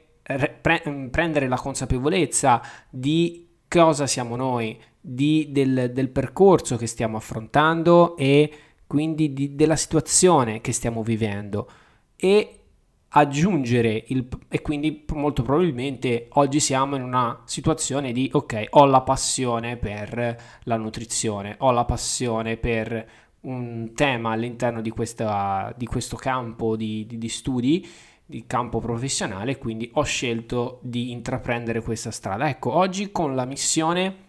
pre- 0.61 1.09
prendere 1.09 1.47
la 1.47 1.57
consapevolezza 1.57 2.61
di 2.89 3.47
cosa 3.67 4.07
siamo 4.07 4.35
noi, 4.35 4.79
di, 4.99 5.47
del, 5.51 5.91
del, 5.93 6.09
percorso 6.09 6.75
che 6.75 6.87
stiamo 6.87 7.17
affrontando 7.17 8.17
e 8.17 8.51
quindi 8.85 9.33
di, 9.33 9.55
della 9.55 9.75
situazione 9.75 10.61
che 10.61 10.71
stiamo 10.71 11.03
vivendo 11.03 11.69
e 12.15 12.58
aggiungere 13.09 14.03
il, 14.07 14.27
e 14.47 14.61
quindi 14.61 15.05
molto 15.13 15.41
probabilmente 15.41 16.27
oggi 16.33 16.59
siamo 16.59 16.95
in 16.95 17.01
una 17.01 17.41
situazione 17.45 18.11
di 18.11 18.29
ok 18.31 18.67
ho 18.71 18.85
la 18.85 19.01
passione 19.01 19.77
per 19.77 20.37
la 20.63 20.77
nutrizione 20.77 21.55
ho 21.59 21.71
la 21.71 21.85
passione 21.85 22.57
per 22.57 23.09
un 23.41 23.93
tema 23.95 24.31
all'interno 24.31 24.81
di, 24.81 24.91
questa, 24.91 25.73
di 25.75 25.85
questo 25.85 26.17
campo 26.17 26.75
di, 26.75 27.05
di, 27.07 27.17
di 27.17 27.29
studi 27.29 27.87
di 28.25 28.43
campo 28.45 28.79
professionale 28.79 29.57
quindi 29.57 29.89
ho 29.93 30.03
scelto 30.03 30.79
di 30.83 31.11
intraprendere 31.11 31.81
questa 31.81 32.11
strada. 32.11 32.47
Ecco 32.47 32.71
oggi 32.75 33.11
con 33.11 33.33
la 33.33 33.45
missione 33.45 34.27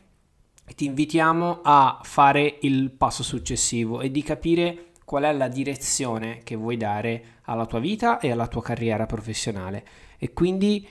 ti 0.74 0.86
invitiamo 0.86 1.60
a 1.62 2.00
fare 2.02 2.58
il 2.62 2.92
passo 2.92 3.22
successivo 3.22 4.00
e 4.00 4.10
di 4.10 4.22
capire 4.22 4.89
qual 5.10 5.24
è 5.24 5.32
la 5.32 5.48
direzione 5.48 6.38
che 6.44 6.54
vuoi 6.54 6.76
dare 6.76 7.38
alla 7.46 7.66
tua 7.66 7.80
vita 7.80 8.20
e 8.20 8.30
alla 8.30 8.46
tua 8.46 8.62
carriera 8.62 9.06
professionale. 9.06 9.84
E 10.16 10.32
quindi 10.32 10.88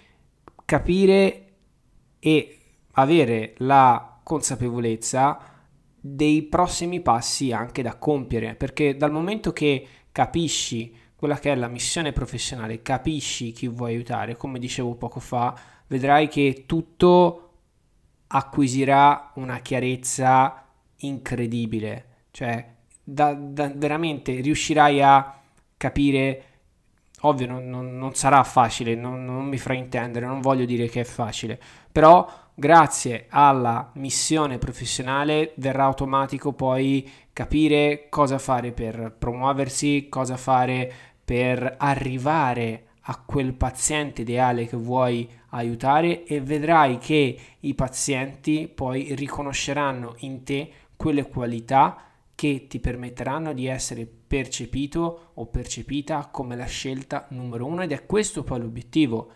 capire 0.66 1.46
e 2.20 2.60
avere 2.96 3.54
la 3.60 4.20
consapevolezza 4.22 5.40
dei 5.96 6.44
prossimi 6.44 7.00
passi 7.00 7.54
anche 7.54 7.82
da 7.82 7.96
compiere. 7.96 8.56
Perché 8.56 8.98
dal 8.98 9.14
momento 9.14 9.54
che 9.54 9.88
capisci 10.12 10.94
quella 11.16 11.40
che 11.40 11.54
è 11.54 11.56
la 11.56 11.70
missione 11.70 12.12
professionale, 12.12 12.82
capisci 12.82 13.54
chi 13.54 13.70
vuoi 13.70 13.94
aiutare, 13.94 14.36
come 14.36 14.60
dicevo 14.60 14.96
poco 14.96 15.22
fa, 15.22 15.58
vedrai 15.88 16.28
che 16.28 16.66
tutto 16.66 17.52
acquisirà 18.28 19.32
una 19.36 19.60
chiarezza 19.60 20.66
incredibile, 20.98 22.26
cioè 22.32 22.76
da, 23.12 23.34
da 23.34 23.72
veramente 23.74 24.40
riuscirai 24.42 25.02
a 25.02 25.36
capire, 25.78 26.44
ovvio 27.22 27.48
non, 27.48 27.70
non, 27.70 27.98
non 27.98 28.14
sarà 28.14 28.44
facile, 28.44 28.96
non, 28.96 29.26
non 29.26 29.46
mi 29.46 29.58
fraintendere, 29.58 30.26
non 30.26 30.42
voglio 30.42 30.66
dire 30.66 30.88
che 30.88 31.02
è 31.02 31.06
facile, 31.06 31.60
però 31.92 32.28
grazie 32.54 33.26
alla 33.30 33.90
missione 33.94 34.58
professionale 34.58 35.54
verrà 35.56 35.86
automatico 35.86 36.54
poi 36.54 37.10
capire 37.34 38.08
cosa 38.10 38.38
fare 38.38 38.72
per 38.72 39.16
promuoversi, 39.18 40.08
cosa 40.10 40.38
fare 40.38 40.92
per 41.24 41.76
arrivare 41.78 42.84
a 43.04 43.22
quel 43.26 43.54
paziente 43.54 44.22
ideale 44.22 44.68
che 44.68 44.78
vuoi 44.78 45.28
aiutare 45.52 46.26
e 46.26 46.42
vedrai 46.42 47.00
che 47.00 47.38
i 47.60 47.74
pazienti 47.74 48.68
poi 48.68 49.16
riconosceranno 49.16 50.16
in 50.20 50.44
te 50.44 50.70
quelle 50.96 51.28
qualità 51.28 52.09
che 52.40 52.68
ti 52.70 52.80
permetteranno 52.80 53.52
di 53.52 53.66
essere 53.66 54.06
percepito 54.06 55.32
o 55.34 55.48
percepita 55.48 56.30
come 56.32 56.56
la 56.56 56.68
scelta 56.68 57.28
numero 57.32 57.66
uno 57.66 57.82
ed 57.82 57.92
è 57.92 58.06
questo 58.06 58.46
poi 58.46 58.62
l'obiettivo. 58.62 59.30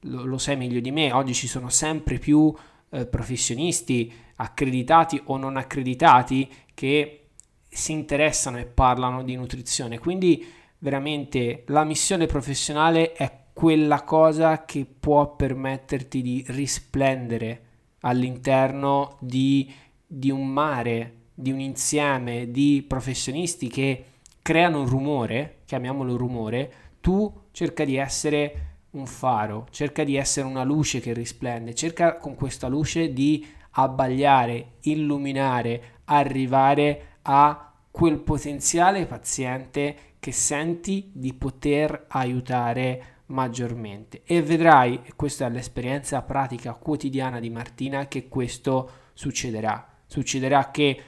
Lo, 0.00 0.24
lo 0.24 0.36
sai 0.36 0.56
meglio 0.56 0.80
di 0.80 0.90
me, 0.90 1.12
oggi 1.12 1.32
ci 1.32 1.46
sono 1.46 1.68
sempre 1.68 2.18
più 2.18 2.52
eh, 2.88 3.06
professionisti 3.06 4.12
accreditati 4.34 5.22
o 5.26 5.36
non 5.36 5.56
accreditati 5.56 6.52
che 6.74 7.28
si 7.68 7.92
interessano 7.92 8.58
e 8.58 8.66
parlano 8.66 9.22
di 9.22 9.36
nutrizione, 9.36 10.00
quindi 10.00 10.44
veramente 10.78 11.62
la 11.68 11.84
missione 11.84 12.26
professionale 12.26 13.12
è 13.12 13.44
quella 13.52 14.02
cosa 14.02 14.64
che 14.64 14.84
può 14.98 15.36
permetterti 15.36 16.20
di 16.20 16.44
risplendere 16.48 17.62
all'interno 18.00 19.18
di, 19.20 19.72
di 20.04 20.32
un 20.32 20.48
mare 20.48 21.14
di 21.40 21.50
un 21.50 21.60
insieme 21.60 22.50
di 22.50 22.84
professionisti 22.86 23.68
che 23.68 24.04
creano 24.42 24.80
un 24.80 24.88
rumore, 24.88 25.60
chiamiamolo 25.64 26.16
rumore, 26.16 26.72
tu 27.00 27.32
cerca 27.50 27.84
di 27.84 27.96
essere 27.96 28.66
un 28.90 29.06
faro, 29.06 29.66
cerca 29.70 30.04
di 30.04 30.16
essere 30.16 30.46
una 30.46 30.64
luce 30.64 31.00
che 31.00 31.12
risplende, 31.12 31.74
cerca 31.74 32.16
con 32.16 32.34
questa 32.34 32.68
luce 32.68 33.12
di 33.12 33.46
abbagliare, 33.72 34.72
illuminare, 34.82 35.98
arrivare 36.04 37.18
a 37.22 37.72
quel 37.90 38.18
potenziale 38.18 39.06
paziente 39.06 39.96
che 40.18 40.32
senti 40.32 41.10
di 41.12 41.32
poter 41.32 42.06
aiutare 42.08 43.18
maggiormente 43.26 44.22
e 44.24 44.42
vedrai, 44.42 45.00
e 45.04 45.12
questa 45.14 45.46
è 45.46 45.50
l'esperienza 45.50 46.20
pratica 46.22 46.74
quotidiana 46.74 47.38
di 47.40 47.50
Martina, 47.50 48.08
che 48.08 48.28
questo 48.28 48.90
succederà. 49.14 49.86
Succederà 50.06 50.70
che 50.72 51.00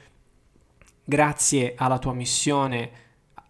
grazie 1.03 1.73
alla 1.75 1.99
tua 1.99 2.13
missione 2.13 2.89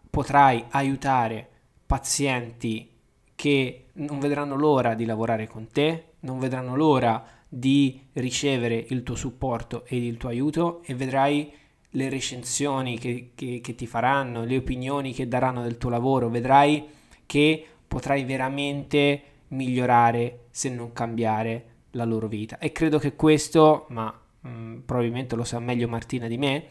potrai 0.10 0.64
aiutare 0.70 1.48
pazienti 1.86 2.90
che 3.36 3.86
non 3.94 4.20
vedranno 4.20 4.56
l'ora 4.56 4.94
di 4.94 5.06
lavorare 5.06 5.48
con 5.48 5.68
te, 5.68 6.14
non 6.22 6.40
vedranno 6.40 6.76
l'ora 6.76 7.26
di 7.48 8.08
ricevere 8.14 8.86
il 8.90 9.04
tuo 9.04 9.16
supporto 9.16 9.86
ed 9.86 10.04
il 10.04 10.18
tuo 10.18 10.30
aiuto 10.30 10.82
e 10.86 10.96
vedrai 10.96 11.52
le 11.96 12.10
recensioni 12.10 12.98
che, 12.98 13.32
che, 13.36 13.60
che 13.62 13.76
ti 13.76 13.86
faranno, 13.86 14.44
le 14.44 14.58
opinioni 14.58 15.14
che 15.14 15.28
daranno 15.28 15.62
del 15.62 15.78
tuo 15.78 15.90
lavoro, 15.90 16.30
vedrai 16.30 16.88
che 17.26 17.66
potrai 17.88 18.24
veramente 18.24 19.22
migliorare 19.50 20.46
se 20.50 20.70
non 20.70 20.94
cambiare 20.94 21.66
la 21.92 22.06
loro 22.06 22.28
vita. 22.28 22.58
E 22.58 22.72
credo 22.72 22.98
che 22.98 23.16
questo, 23.16 23.86
ma 23.90 24.12
mh, 24.42 24.50
mm, 24.50 24.80
probabilmente 24.80 25.36
lo 25.36 25.44
sa 25.44 25.60
meglio 25.60 25.88
Martina 25.88 26.28
di 26.28 26.38
me, 26.38 26.66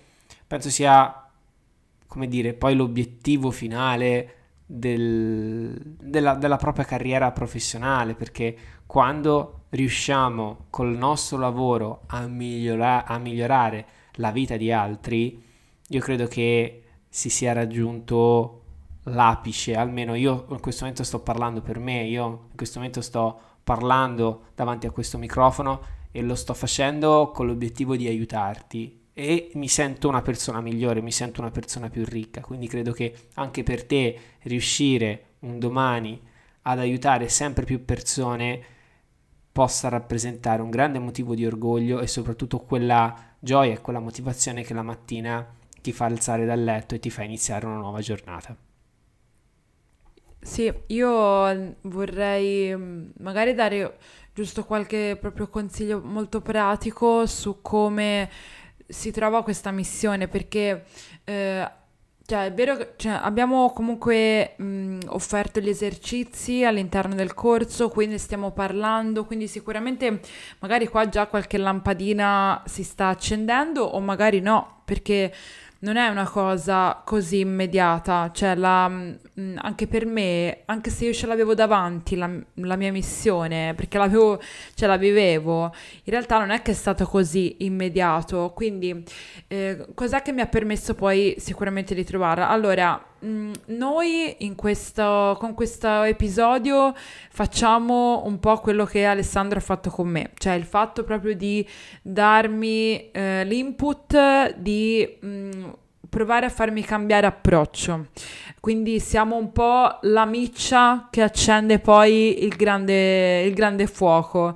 penso 0.52 0.68
sia, 0.68 1.30
come 2.06 2.28
dire, 2.28 2.52
poi 2.52 2.74
l'obiettivo 2.74 3.50
finale 3.50 4.34
del, 4.66 5.80
della, 5.98 6.34
della 6.34 6.58
propria 6.58 6.84
carriera 6.84 7.32
professionale, 7.32 8.14
perché 8.14 8.54
quando 8.84 9.62
riusciamo 9.70 10.66
col 10.68 10.94
nostro 10.94 11.38
lavoro 11.38 12.02
a, 12.08 12.26
migliora, 12.26 13.06
a 13.06 13.16
migliorare 13.16 13.86
la 14.16 14.30
vita 14.30 14.58
di 14.58 14.70
altri, 14.70 15.42
io 15.88 16.00
credo 16.00 16.26
che 16.26 16.82
si 17.08 17.30
sia 17.30 17.54
raggiunto 17.54 18.64
l'apice, 19.04 19.74
almeno 19.74 20.14
io 20.14 20.48
in 20.50 20.60
questo 20.60 20.82
momento 20.82 21.02
sto 21.02 21.20
parlando 21.20 21.62
per 21.62 21.78
me, 21.78 22.04
io 22.04 22.48
in 22.50 22.56
questo 22.56 22.78
momento 22.78 23.00
sto 23.00 23.40
parlando 23.64 24.48
davanti 24.54 24.86
a 24.86 24.90
questo 24.90 25.16
microfono 25.16 25.80
e 26.10 26.20
lo 26.20 26.34
sto 26.34 26.52
facendo 26.52 27.30
con 27.30 27.46
l'obiettivo 27.46 27.96
di 27.96 28.06
aiutarti 28.06 29.00
e 29.14 29.50
mi 29.54 29.68
sento 29.68 30.08
una 30.08 30.22
persona 30.22 30.60
migliore, 30.60 31.02
mi 31.02 31.12
sento 31.12 31.40
una 31.40 31.50
persona 31.50 31.90
più 31.90 32.04
ricca, 32.04 32.40
quindi 32.40 32.66
credo 32.66 32.92
che 32.92 33.14
anche 33.34 33.62
per 33.62 33.84
te 33.84 34.18
riuscire 34.42 35.34
un 35.40 35.58
domani 35.58 36.20
ad 36.62 36.78
aiutare 36.78 37.28
sempre 37.28 37.64
più 37.64 37.84
persone 37.84 38.62
possa 39.52 39.88
rappresentare 39.88 40.62
un 40.62 40.70
grande 40.70 40.98
motivo 40.98 41.34
di 41.34 41.44
orgoglio 41.44 42.00
e 42.00 42.06
soprattutto 42.06 42.60
quella 42.60 43.14
gioia 43.38 43.74
e 43.74 43.80
quella 43.80 43.98
motivazione 43.98 44.62
che 44.62 44.72
la 44.72 44.82
mattina 44.82 45.46
ti 45.82 45.92
fa 45.92 46.06
alzare 46.06 46.46
dal 46.46 46.62
letto 46.62 46.94
e 46.94 47.00
ti 47.00 47.10
fa 47.10 47.22
iniziare 47.22 47.66
una 47.66 47.76
nuova 47.76 48.00
giornata. 48.00 48.56
Sì, 50.40 50.72
io 50.86 51.76
vorrei 51.82 52.74
mm, 52.76 53.10
magari 53.18 53.54
dare 53.54 53.98
giusto 54.34 54.64
qualche 54.64 55.16
proprio 55.20 55.48
consiglio 55.48 56.00
molto 56.02 56.40
pratico 56.40 57.26
su 57.26 57.60
come 57.60 58.28
si 58.92 59.10
trova 59.10 59.42
questa 59.42 59.70
missione 59.70 60.28
perché 60.28 60.84
eh, 61.24 61.70
cioè, 62.24 62.46
è 62.46 62.52
vero 62.52 62.76
che 62.76 62.92
cioè, 62.96 63.18
abbiamo 63.20 63.72
comunque 63.72 64.54
mh, 64.56 65.00
offerto 65.06 65.60
gli 65.60 65.68
esercizi 65.68 66.64
all'interno 66.64 67.14
del 67.14 67.34
corso, 67.34 67.88
quindi 67.88 68.18
stiamo 68.18 68.52
parlando, 68.52 69.24
quindi 69.24 69.48
sicuramente 69.48 70.20
magari 70.60 70.86
qua 70.88 71.08
già 71.08 71.26
qualche 71.26 71.58
lampadina 71.58 72.62
si 72.66 72.84
sta 72.84 73.08
accendendo 73.08 73.82
o 73.82 74.00
magari 74.00 74.40
no, 74.40 74.82
perché 74.84 75.32
non 75.82 75.96
è 75.96 76.08
una 76.08 76.28
cosa 76.28 77.02
così 77.04 77.40
immediata, 77.40 78.30
cioè 78.32 78.54
la, 78.54 78.88
mh, 78.88 79.54
anche 79.56 79.86
per 79.86 80.06
me, 80.06 80.62
anche 80.66 80.90
se 80.90 81.06
io 81.06 81.12
ce 81.12 81.26
l'avevo 81.26 81.54
davanti 81.54 82.14
la, 82.16 82.30
la 82.54 82.76
mia 82.76 82.92
missione, 82.92 83.74
perché 83.74 83.98
l'avevo, 83.98 84.40
ce 84.74 84.86
la 84.86 84.96
vivevo, 84.96 85.74
in 86.04 86.12
realtà 86.12 86.38
non 86.38 86.50
è 86.50 86.62
che 86.62 86.70
è 86.70 86.74
stato 86.74 87.04
così 87.06 87.64
immediato. 87.64 88.52
Quindi, 88.54 89.02
eh, 89.48 89.86
cos'è 89.94 90.22
che 90.22 90.32
mi 90.32 90.40
ha 90.40 90.46
permesso 90.46 90.94
poi 90.94 91.34
sicuramente 91.38 91.94
di 91.94 92.04
trovarla? 92.04 92.48
Allora, 92.48 93.04
mh, 93.22 93.50
noi 93.66 94.36
in 94.38 94.54
questo, 94.54 95.36
con 95.38 95.54
questo 95.54 96.02
episodio 96.02 96.94
facciamo 97.30 98.22
un 98.26 98.38
po' 98.38 98.58
quello 98.58 98.84
che 98.84 99.04
Alessandro 99.04 99.58
ha 99.58 99.62
fatto 99.62 99.90
con 99.90 100.08
me, 100.08 100.30
cioè 100.38 100.54
il 100.54 100.64
fatto 100.64 101.04
proprio 101.04 101.34
di 101.34 101.66
darmi 102.02 103.10
eh, 103.10 103.44
l'input 103.44 104.54
di 104.56 105.18
mh, 105.20 105.70
provare 106.08 106.46
a 106.46 106.50
farmi 106.50 106.82
cambiare 106.82 107.26
approccio. 107.26 108.08
Quindi 108.60 109.00
siamo 109.00 109.36
un 109.36 109.50
po' 109.50 109.98
la 110.02 110.26
miccia 110.26 111.08
che 111.10 111.22
accende 111.22 111.78
poi 111.78 112.44
il 112.44 112.54
grande, 112.54 113.42
il 113.42 113.54
grande 113.54 113.86
fuoco. 113.86 114.54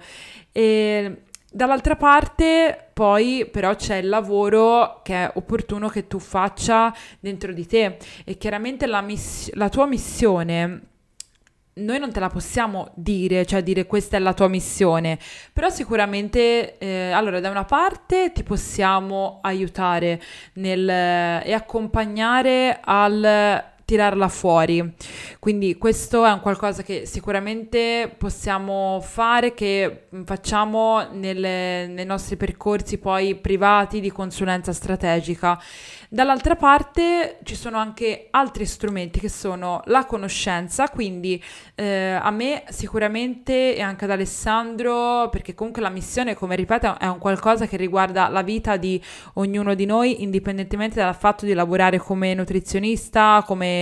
E 0.53 1.23
dall'altra 1.57 1.97
parte 1.97 2.91
poi 2.93 3.49
però 3.51 3.75
c'è 3.75 3.97
il 3.97 4.09
lavoro 4.09 5.01
che 5.03 5.15
è 5.15 5.31
opportuno 5.35 5.89
che 5.89 6.07
tu 6.07 6.19
faccia 6.19 6.95
dentro 7.19 7.53
di 7.53 7.67
te. 7.67 7.97
E 8.25 8.37
chiaramente 8.37 8.87
la, 8.87 9.01
miss- 9.01 9.53
la 9.55 9.69
tua 9.69 9.87
missione 9.87 10.81
noi 11.77 11.99
non 11.99 12.11
te 12.11 12.21
la 12.21 12.31
possiamo 12.31 12.91
dire, 12.95 13.45
cioè 13.45 13.63
dire 13.63 13.85
questa 13.85 14.17
è 14.17 14.21
la 14.21 14.33
tua 14.33 14.49
missione, 14.49 15.19
però 15.53 15.69
sicuramente, 15.69 16.79
eh, 16.79 17.11
allora, 17.11 17.39
da 17.39 17.51
una 17.51 17.67
parte 17.67 18.33
ti 18.33 18.43
possiamo 18.43 19.41
aiutare 19.43 20.19
nel, 20.55 20.89
e 20.89 21.53
accompagnare 21.53 22.81
al 22.83 23.75
tirarla 23.87 24.27
fuori. 24.29 24.95
Quindi 25.39 25.79
questo 25.79 26.25
è 26.27 26.33
un 26.33 26.41
qualcosa 26.41 26.83
che 26.83 27.07
sicuramente 27.07 28.13
possiamo 28.19 29.01
fare, 29.01 29.55
che 29.55 30.09
facciamo 30.25 31.07
nelle, 31.13 31.87
nei 31.87 32.05
nostri 32.05 32.37
percorsi 32.37 32.99
poi 32.99 33.37
privati 33.37 34.01
di 34.01 34.11
consulenza 34.11 34.73
strategica. 34.73 35.59
Dall'altra 36.09 36.57
parte 36.57 37.39
ci 37.45 37.55
sono 37.55 37.79
anche 37.79 38.27
altri 38.31 38.67
strumenti 38.67 39.21
che 39.21 39.29
sono 39.29 39.81
la 39.85 40.05
conoscenza, 40.05 40.89
quindi 40.89 41.43
eh, 41.77 42.19
a 42.21 42.31
me 42.31 42.65
sicuramente 42.69 43.77
e 43.77 43.83
anche 43.83 44.05
ad 44.05 44.11
Alessandro, 44.11 45.29
perché 45.31 45.55
comunque 45.55 45.83
la 45.83 45.91
missione, 45.91 46.35
come 46.35 46.57
ripeto, 46.57 46.99
è 46.99 47.07
un 47.07 47.19
qualcosa 47.19 47.67
che 47.67 47.77
riguarda 47.77 48.29
la 48.29 48.43
vita 48.43 48.77
di 48.77 49.01
ognuno 49.35 49.75
di 49.75 49.87
noi, 49.87 50.23
indipendentemente 50.23 50.97
dal 50.99 51.15
fatto 51.15 51.45
di 51.45 51.53
lavorare 51.53 51.99
come 51.99 52.35
nutrizionista, 52.35 53.45
come 53.47 53.76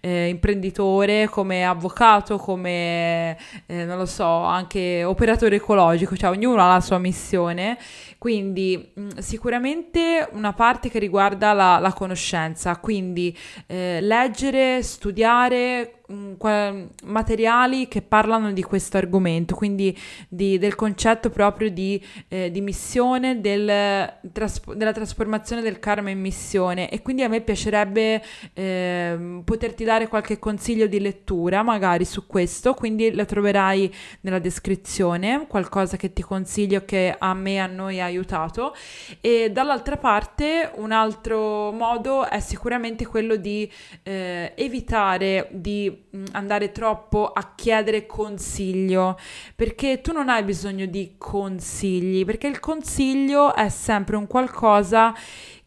eh, 0.00 0.28
imprenditore, 0.28 1.28
come 1.28 1.64
avvocato, 1.64 2.38
come, 2.38 3.36
eh, 3.66 3.84
non 3.84 3.98
lo 3.98 4.06
so, 4.06 4.26
anche 4.26 5.04
operatore 5.04 5.56
ecologico, 5.56 6.16
cioè 6.16 6.30
ognuno 6.30 6.62
ha 6.62 6.74
la 6.74 6.80
sua 6.80 6.98
missione. 6.98 7.78
Quindi 8.18 8.90
mh, 8.94 9.18
sicuramente 9.18 10.28
una 10.32 10.52
parte 10.52 10.88
che 10.88 10.98
riguarda 10.98 11.52
la, 11.52 11.78
la 11.78 11.92
conoscenza, 11.92 12.76
quindi 12.78 13.36
eh, 13.66 14.00
leggere, 14.00 14.82
studiare, 14.82 16.00
materiali 16.06 17.88
che 17.88 18.02
parlano 18.02 18.52
di 18.52 18.62
questo 18.62 18.98
argomento, 18.98 19.54
quindi 19.54 19.96
di, 20.28 20.58
del 20.58 20.74
concetto 20.74 21.30
proprio 21.30 21.70
di, 21.70 22.02
eh, 22.28 22.50
di 22.50 22.60
missione, 22.60 23.40
del, 23.40 24.12
tras- 24.32 24.74
della 24.74 24.92
trasformazione 24.92 25.62
del 25.62 25.78
karma 25.78 26.10
in 26.10 26.20
missione. 26.20 26.90
E 26.90 27.00
quindi 27.00 27.22
a 27.22 27.28
me 27.28 27.40
piacerebbe 27.40 28.22
eh, 28.52 29.40
poterti 29.44 29.84
dare 29.84 30.08
qualche 30.08 30.38
consiglio 30.38 30.86
di 30.86 31.00
lettura 31.00 31.62
magari 31.62 32.04
su 32.04 32.26
questo, 32.26 32.74
quindi 32.74 33.14
lo 33.14 33.24
troverai 33.24 33.92
nella 34.20 34.38
descrizione, 34.38 35.46
qualcosa 35.48 35.96
che 35.96 36.12
ti 36.12 36.22
consiglio 36.22 36.84
che 36.84 37.14
a 37.18 37.32
me 37.32 37.52
e 37.54 37.58
a 37.58 37.66
noi 37.66 38.00
ha 38.00 38.04
aiutato. 38.04 38.74
E 39.22 39.50
dall'altra 39.50 39.96
parte 39.96 40.70
un 40.74 40.92
altro 40.92 41.72
modo 41.72 42.28
è 42.28 42.40
sicuramente 42.40 43.06
quello 43.06 43.36
di 43.36 43.70
eh, 44.02 44.52
evitare 44.54 45.48
di 45.50 45.92
Mm, 46.16 46.26
andare 46.32 46.70
troppo 46.70 47.26
a 47.26 47.54
chiedere 47.56 48.06
consiglio, 48.06 49.18
perché 49.56 50.00
tu 50.00 50.12
non 50.12 50.28
hai 50.28 50.44
bisogno 50.44 50.86
di 50.86 51.14
consigli, 51.18 52.24
perché 52.24 52.46
il 52.46 52.60
consiglio 52.60 53.52
è 53.52 53.68
sempre 53.68 54.14
un 54.16 54.28
qualcosa 54.28 55.12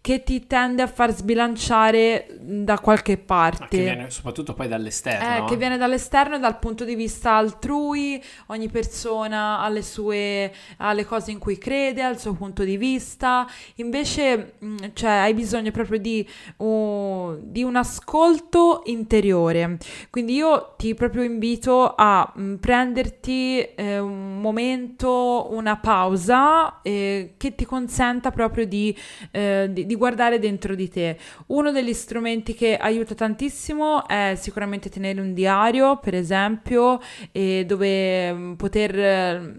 che 0.07 0.23
ti 0.23 0.47
tende 0.47 0.81
a 0.81 0.87
far 0.87 1.13
sbilanciare 1.13 2.27
da 2.39 2.79
qualche 2.79 3.17
parte. 3.17 3.67
che 3.67 3.83
viene 3.83 4.09
soprattutto 4.09 4.53
poi 4.53 4.69
dall'esterno. 4.69 5.43
Eh, 5.43 5.49
che 5.49 5.57
viene 5.57 5.75
dall'esterno 5.75 6.37
e 6.37 6.39
dal 6.39 6.59
punto 6.59 6.85
di 6.85 6.95
vista 6.95 7.33
altrui, 7.33 8.23
ogni 8.45 8.69
persona 8.69 9.59
ha 9.59 9.67
le 9.67 9.81
sue 9.81 10.53
ha 10.77 10.93
le 10.93 11.03
cose 11.03 11.31
in 11.31 11.39
cui 11.39 11.57
crede, 11.57 12.03
ha 12.03 12.07
il 12.07 12.19
suo 12.19 12.31
punto 12.31 12.63
di 12.63 12.77
vista. 12.77 13.45
Invece, 13.75 14.53
cioè, 14.93 15.09
hai 15.09 15.33
bisogno 15.33 15.71
proprio 15.71 15.99
di, 15.99 16.25
uh, 16.55 17.37
di 17.41 17.63
un 17.63 17.75
ascolto 17.75 18.83
interiore. 18.85 19.77
Quindi 20.09 20.35
io 20.35 20.75
ti 20.77 20.93
proprio 20.93 21.23
invito 21.23 21.93
a 21.93 22.33
prenderti 22.61 23.59
eh, 23.59 23.99
un 23.99 24.39
momento, 24.39 25.49
una 25.51 25.75
pausa 25.75 26.81
eh, 26.81 27.33
che 27.35 27.55
ti 27.55 27.65
consenta 27.65 28.31
proprio 28.31 28.65
di, 28.65 28.97
eh, 29.31 29.67
di, 29.69 29.85
di 29.85 29.95
guardare 29.97 30.39
dentro 30.39 30.75
di 30.75 30.87
te. 30.89 31.17
Uno 31.47 31.71
degli 31.71 31.93
strumenti 31.93 32.53
che 32.53 32.77
aiuta 32.77 33.15
tantissimo 33.15 34.07
è 34.07 34.33
sicuramente 34.37 34.89
tenere 34.89 35.19
un 35.19 35.33
diario, 35.33 35.97
per 35.97 36.15
esempio, 36.15 36.99
dove 37.31 38.33
mm, 38.33 38.53
poter 38.53 38.99
eh, 38.99 39.55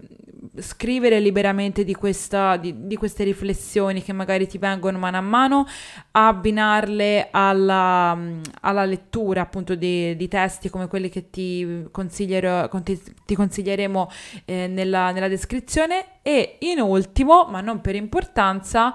scrivere 0.61 1.19
liberamente 1.19 1.83
di, 1.83 1.93
questa, 1.93 2.57
di, 2.57 2.87
di, 2.87 2.95
queste 2.95 3.23
riflessioni 3.23 4.01
che 4.01 4.13
magari 4.13 4.47
ti 4.47 4.57
vengono 4.57 4.97
mano 4.97 5.17
a 5.17 5.21
mano, 5.21 5.67
abbinarle 6.11 7.27
alla, 7.31 8.15
mm, 8.15 8.41
alla 8.61 8.85
lettura 8.85 9.41
appunto 9.41 9.75
di, 9.75 10.15
di, 10.15 10.27
testi 10.27 10.69
come 10.69 10.87
quelli 10.87 11.09
che 11.09 11.29
ti, 11.29 11.85
ti, 11.91 13.01
ti 13.25 13.35
consiglieremo 13.35 14.11
eh, 14.45 14.67
nella, 14.67 15.11
nella 15.11 15.27
descrizione 15.27 16.19
e 16.21 16.57
in 16.59 16.79
ultimo, 16.79 17.45
ma 17.49 17.61
non 17.61 17.81
per 17.81 17.95
importanza, 17.95 18.93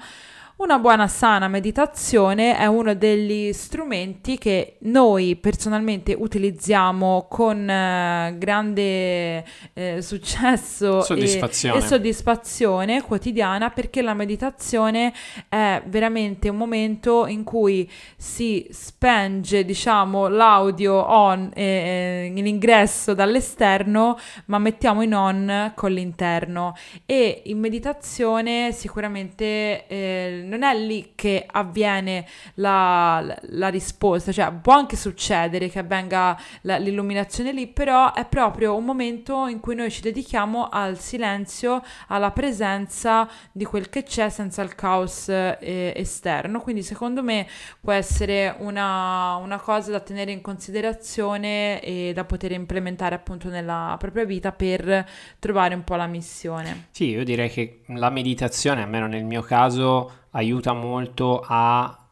una 0.56 0.78
buona 0.78 1.08
sana 1.08 1.48
meditazione 1.48 2.56
è 2.56 2.66
uno 2.66 2.94
degli 2.94 3.52
strumenti 3.52 4.38
che 4.38 4.76
noi 4.82 5.34
personalmente 5.34 6.14
utilizziamo 6.16 7.26
con 7.28 7.68
eh, 7.68 8.36
grande 8.38 9.44
eh, 9.72 10.00
successo 10.00 11.02
soddisfazione. 11.02 11.74
E, 11.74 11.78
e, 11.78 11.82
soddisfazione 11.82 13.02
quotidiana 13.02 13.70
perché 13.70 14.00
la 14.00 14.14
meditazione 14.14 15.12
è 15.48 15.82
veramente 15.86 16.48
un 16.48 16.56
momento 16.56 17.26
in 17.26 17.42
cui 17.42 17.90
si 18.16 18.64
spenge 18.70 19.64
diciamo 19.64 20.28
l'audio 20.28 20.94
on 20.94 21.50
eh, 21.52 22.30
in 22.32 22.46
ingresso 22.46 23.12
dall'esterno 23.12 24.16
ma 24.46 24.58
mettiamo 24.60 25.02
in 25.02 25.14
on 25.14 25.72
con 25.74 25.90
l'interno 25.90 26.76
e 27.06 27.42
in 27.46 27.58
meditazione 27.58 28.70
sicuramente 28.70 29.86
eh, 29.88 30.42
non 30.44 30.62
è 30.62 30.74
lì 30.76 31.12
che 31.14 31.46
avviene 31.50 32.26
la, 32.54 33.36
la, 33.40 33.68
risposta, 33.68 34.32
cioè 34.32 34.52
può 34.52 34.74
anche 34.74 34.96
succedere 34.96 35.68
che 35.68 35.78
avvenga 35.80 36.38
la, 36.62 36.76
l'illuminazione 36.76 37.52
lì, 37.52 37.66
però 37.66 38.12
è 38.12 38.26
proprio 38.26 38.76
un 38.76 38.84
momento 38.84 39.46
in 39.46 39.60
cui 39.60 39.74
noi 39.74 39.90
ci 39.90 40.00
dedichiamo 40.00 40.68
al 40.68 40.98
silenzio, 40.98 41.82
alla 42.08 42.30
presenza 42.30 43.28
di 43.52 43.64
quel 43.64 43.88
che 43.88 44.02
c'è 44.02 44.28
senza 44.28 44.62
il 44.62 44.74
caos 44.74 45.28
eh, 45.28 45.92
esterno. 45.96 46.60
Quindi 46.60 46.82
secondo 46.82 47.22
me 47.22 47.46
può 47.80 47.92
essere 47.92 48.54
una, 48.58 49.36
una 49.36 49.58
cosa 49.58 49.90
da 49.90 50.00
tenere 50.00 50.32
in 50.32 50.40
considerazione 50.40 51.80
e 51.80 52.12
da 52.14 52.24
poter 52.24 52.52
implementare 52.52 53.14
appunto 53.14 53.48
nella 53.48 53.96
propria 53.98 54.24
vita 54.24 54.52
per 54.52 55.06
trovare 55.38 55.74
un 55.74 55.84
po' 55.84 55.96
la 55.96 56.06
missione. 56.06 56.88
Sì, 56.90 57.10
io 57.10 57.24
direi 57.24 57.50
che 57.50 57.80
la 57.88 58.10
meditazione, 58.10 58.82
almeno 58.82 59.06
nel 59.06 59.24
mio 59.24 59.42
caso, 59.42 60.23
aiuta 60.34 60.72
molto 60.72 61.44
a, 61.46 62.06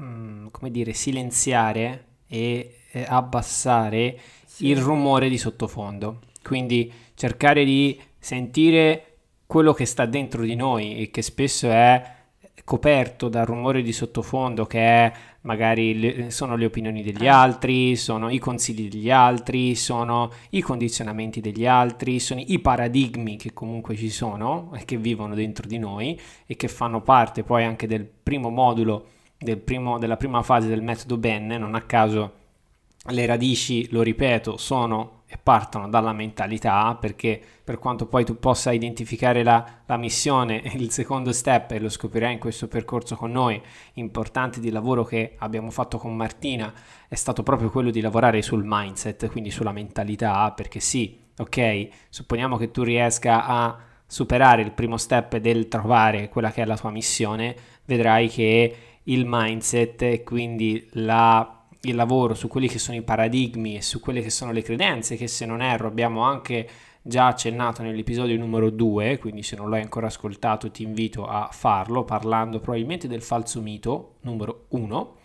mm, 0.00 0.46
come 0.50 0.70
dire, 0.70 0.92
silenziare 0.92 2.04
e 2.26 2.76
eh, 2.90 3.04
abbassare 3.08 4.18
sì. 4.46 4.68
il 4.68 4.78
rumore 4.78 5.28
di 5.28 5.38
sottofondo. 5.38 6.20
Quindi 6.42 6.92
cercare 7.14 7.64
di 7.64 7.98
sentire 8.18 9.04
quello 9.46 9.72
che 9.72 9.86
sta 9.86 10.06
dentro 10.06 10.42
di 10.42 10.54
noi 10.54 10.98
e 10.98 11.10
che 11.10 11.22
spesso 11.22 11.68
è 11.68 12.16
coperto 12.64 13.28
dal 13.28 13.46
rumore 13.46 13.80
di 13.80 13.92
sottofondo 13.92 14.66
che 14.66 14.78
è 14.78 15.12
magari 15.42 15.98
le, 15.98 16.30
sono 16.30 16.56
le 16.56 16.64
opinioni 16.64 17.02
degli 17.02 17.24
eh. 17.24 17.28
altri, 17.28 17.96
sono 17.96 18.28
i 18.30 18.38
consigli 18.38 18.88
degli 18.88 19.10
altri, 19.10 19.74
sono 19.74 20.30
i 20.50 20.60
condizionamenti 20.60 21.40
degli 21.40 21.66
altri, 21.66 22.18
sono 22.18 22.42
i 22.44 22.58
paradigmi 22.58 23.36
che 23.36 23.52
comunque 23.52 23.96
ci 23.96 24.10
sono 24.10 24.72
e 24.74 24.84
che 24.84 24.96
vivono 24.96 25.34
dentro 25.34 25.66
di 25.66 25.78
noi 25.78 26.18
e 26.46 26.56
che 26.56 26.68
fanno 26.68 27.02
parte 27.02 27.42
poi 27.42 27.64
anche 27.64 27.86
del 27.86 28.04
primo 28.04 28.50
modulo, 28.50 29.06
del 29.38 29.58
primo, 29.58 29.98
della 29.98 30.16
prima 30.16 30.42
fase 30.42 30.68
del 30.68 30.82
metodo 30.82 31.16
Ben, 31.16 31.46
non 31.46 31.74
a 31.74 31.82
caso 31.82 32.32
le 33.10 33.26
radici, 33.26 33.88
lo 33.90 34.02
ripeto, 34.02 34.56
sono 34.56 35.17
partono 35.42 35.88
dalla 35.88 36.12
mentalità, 36.12 36.96
perché 36.98 37.40
per 37.62 37.78
quanto 37.78 38.06
poi 38.06 38.24
tu 38.24 38.38
possa 38.38 38.72
identificare 38.72 39.42
la, 39.42 39.82
la 39.84 39.96
missione, 39.98 40.62
il 40.74 40.90
secondo 40.90 41.32
step, 41.32 41.72
e 41.72 41.80
lo 41.80 41.90
scoprirai 41.90 42.32
in 42.32 42.38
questo 42.38 42.68
percorso 42.68 43.14
con 43.16 43.30
noi, 43.30 43.60
importante 43.94 44.60
di 44.60 44.70
lavoro 44.70 45.04
che 45.04 45.34
abbiamo 45.38 45.70
fatto 45.70 45.98
con 45.98 46.16
Martina, 46.16 46.72
è 47.06 47.14
stato 47.14 47.42
proprio 47.42 47.70
quello 47.70 47.90
di 47.90 48.00
lavorare 48.00 48.40
sul 48.40 48.62
mindset, 48.64 49.28
quindi 49.28 49.50
sulla 49.50 49.72
mentalità, 49.72 50.50
perché 50.52 50.80
sì, 50.80 51.20
ok, 51.36 51.88
supponiamo 52.08 52.56
che 52.56 52.70
tu 52.70 52.82
riesca 52.82 53.44
a 53.44 53.78
superare 54.06 54.62
il 54.62 54.72
primo 54.72 54.96
step 54.96 55.36
del 55.36 55.68
trovare 55.68 56.30
quella 56.30 56.50
che 56.50 56.62
è 56.62 56.64
la 56.64 56.78
tua 56.78 56.90
missione, 56.90 57.54
vedrai 57.84 58.28
che 58.28 58.76
il 59.04 59.24
mindset 59.26 60.02
e 60.02 60.22
quindi 60.22 60.88
la 60.92 61.57
il 61.82 61.94
lavoro 61.94 62.34
su 62.34 62.48
quelli 62.48 62.68
che 62.68 62.78
sono 62.78 62.96
i 62.96 63.02
paradigmi 63.02 63.76
e 63.76 63.82
su 63.82 64.00
quelle 64.00 64.20
che 64.20 64.30
sono 64.30 64.52
le 64.52 64.62
credenze, 64.62 65.16
che 65.16 65.28
se 65.28 65.46
non 65.46 65.62
erro 65.62 65.86
abbiamo 65.86 66.22
anche 66.22 66.68
già 67.02 67.28
accennato 67.28 67.82
nell'episodio 67.82 68.36
numero 68.36 68.70
2, 68.70 69.18
quindi 69.18 69.42
se 69.42 69.56
non 69.56 69.70
l'hai 69.70 69.82
ancora 69.82 70.08
ascoltato 70.08 70.70
ti 70.70 70.82
invito 70.82 71.26
a 71.26 71.48
farlo, 71.50 72.04
parlando 72.04 72.60
probabilmente 72.60 73.08
del 73.08 73.22
falso 73.22 73.60
mito 73.60 74.16
numero 74.22 74.66
1. 74.68 75.16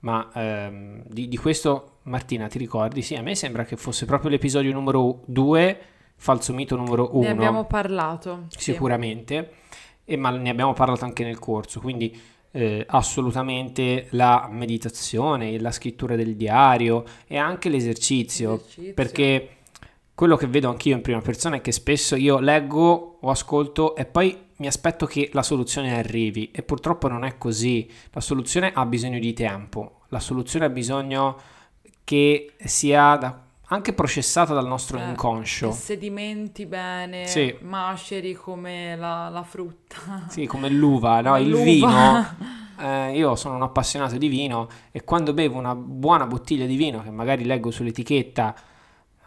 Ma 0.00 0.30
ehm, 0.32 1.02
di, 1.06 1.28
di, 1.28 1.36
questo 1.36 1.98
Martina 2.02 2.46
ti 2.46 2.58
ricordi? 2.58 3.02
Sì, 3.02 3.16
a 3.16 3.22
me 3.22 3.34
sembra 3.34 3.64
che 3.64 3.76
fosse 3.76 4.06
proprio 4.06 4.30
l'episodio 4.30 4.72
numero 4.72 5.22
2, 5.26 5.80
falso 6.14 6.54
mito 6.54 6.76
numero 6.76 7.10
1. 7.16 7.22
Ne 7.22 7.30
abbiamo 7.30 7.64
parlato. 7.64 8.44
Sicuramente, 8.56 9.52
sì. 9.68 10.12
e, 10.12 10.16
ma 10.16 10.30
ne 10.30 10.50
abbiamo 10.50 10.72
parlato 10.72 11.04
anche 11.04 11.24
nel 11.24 11.40
corso, 11.40 11.80
quindi 11.80 12.16
eh, 12.50 12.84
assolutamente 12.88 14.06
la 14.10 14.48
meditazione, 14.50 15.58
la 15.60 15.70
scrittura 15.70 16.16
del 16.16 16.36
diario 16.36 17.04
e 17.26 17.36
anche 17.36 17.68
l'esercizio, 17.68 18.56
l'esercizio, 18.56 18.94
perché 18.94 19.48
quello 20.14 20.36
che 20.36 20.46
vedo 20.46 20.68
anch'io 20.68 20.96
in 20.96 21.02
prima 21.02 21.20
persona 21.20 21.56
è 21.56 21.60
che 21.60 21.72
spesso 21.72 22.16
io 22.16 22.38
leggo 22.40 23.18
o 23.20 23.30
ascolto 23.30 23.94
e 23.94 24.04
poi 24.04 24.36
mi 24.56 24.66
aspetto 24.66 25.06
che 25.06 25.30
la 25.32 25.42
soluzione 25.42 25.96
arrivi. 25.96 26.50
E 26.50 26.62
purtroppo 26.62 27.06
non 27.08 27.24
è 27.24 27.38
così. 27.38 27.88
La 28.10 28.20
soluzione 28.20 28.72
ha 28.74 28.84
bisogno 28.84 29.18
di 29.18 29.32
tempo, 29.32 30.00
la 30.08 30.20
soluzione 30.20 30.64
ha 30.64 30.70
bisogno 30.70 31.38
che 32.02 32.54
sia 32.64 33.14
da 33.16 33.47
anche 33.68 33.92
processata 33.92 34.54
dal 34.54 34.66
nostro 34.66 34.98
eh, 34.98 35.08
inconscio. 35.08 35.72
sedimenti 35.72 36.66
bene, 36.66 37.26
sì. 37.26 37.54
maceri 37.60 38.34
come 38.34 38.96
la, 38.96 39.28
la, 39.28 39.42
frutta. 39.42 40.26
Sì, 40.28 40.46
come 40.46 40.68
l'uva, 40.70 41.20
no? 41.20 41.36
il 41.38 41.48
l'uva. 41.48 41.62
vino. 41.64 42.56
Eh, 42.80 43.16
io 43.16 43.34
sono 43.34 43.56
un 43.56 43.62
appassionato 43.62 44.16
di 44.18 44.28
vino 44.28 44.68
e 44.92 45.02
quando 45.02 45.32
bevo 45.32 45.58
una 45.58 45.74
buona 45.74 46.28
bottiglia 46.28 46.64
di 46.64 46.76
vino, 46.76 47.02
che 47.02 47.10
magari 47.10 47.44
leggo 47.44 47.72
sull'etichetta, 47.72 48.54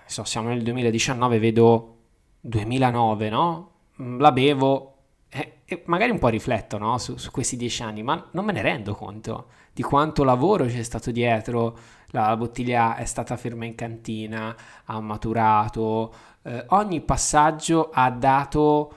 so, 0.05 0.23
siamo 0.23 0.47
nel 0.47 0.63
2019, 0.63 1.37
vedo 1.37 1.97
2009, 2.39 3.29
no? 3.29 3.71
Mm, 4.01 4.21
la 4.21 4.31
bevo 4.31 4.91
e, 5.27 5.59
e 5.65 5.83
magari 5.85 6.11
un 6.11 6.19
po' 6.19 6.27
rifletto 6.27 6.77
no? 6.77 6.97
su, 6.97 7.17
su 7.17 7.31
questi 7.31 7.55
dieci 7.57 7.83
anni, 7.83 8.03
ma 8.03 8.25
non 8.31 8.45
me 8.45 8.51
ne 8.51 8.61
rendo 8.61 8.93
conto 8.93 9.47
di 9.73 9.81
quanto 9.81 10.23
lavoro 10.23 10.65
c'è 10.65 10.83
stato 10.83 11.11
dietro 11.11 11.77
la 12.11 12.35
bottiglia 12.37 12.95
è 12.95 13.05
stata 13.05 13.37
ferma 13.37 13.65
in 13.65 13.75
cantina, 13.75 14.55
ha 14.85 14.99
maturato, 14.99 16.13
eh, 16.43 16.65
ogni 16.69 17.01
passaggio 17.01 17.89
ha 17.91 18.09
dato 18.09 18.95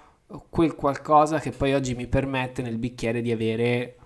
quel 0.48 0.74
qualcosa 0.74 1.38
che 1.38 1.50
poi 1.50 1.74
oggi 1.74 1.94
mi 1.94 2.06
permette 2.06 2.62
nel 2.62 2.78
bicchiere 2.78 3.20
di 3.20 3.30
avere 3.30 3.96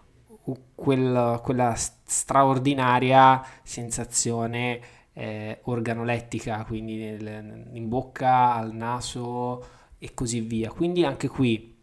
quel, 0.75 1.41
quella 1.43 1.75
straordinaria 1.77 3.43
sensazione 3.63 4.81
eh, 5.13 5.61
organolettica, 5.65 6.65
quindi 6.65 6.97
nel, 6.97 7.69
in 7.73 7.89
bocca, 7.89 8.55
al 8.55 8.75
naso 8.75 9.65
e 9.99 10.15
così 10.15 10.41
via. 10.41 10.71
Quindi 10.71 11.05
anche 11.05 11.29
qui 11.29 11.77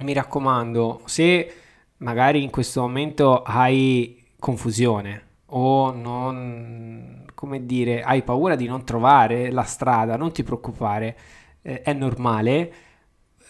mi 0.00 0.12
raccomando, 0.12 1.02
se 1.06 1.54
magari 1.98 2.42
in 2.42 2.50
questo 2.50 2.82
momento 2.82 3.42
hai 3.42 4.24
confusione, 4.38 5.26
o 5.50 5.92
non, 5.92 7.24
come 7.34 7.64
dire, 7.64 8.02
hai 8.02 8.22
paura 8.22 8.56
di 8.56 8.66
non 8.66 8.84
trovare 8.84 9.50
la 9.50 9.62
strada, 9.62 10.16
non 10.16 10.32
ti 10.32 10.42
preoccupare, 10.42 11.16
eh, 11.62 11.82
è 11.82 11.92
normale. 11.92 12.72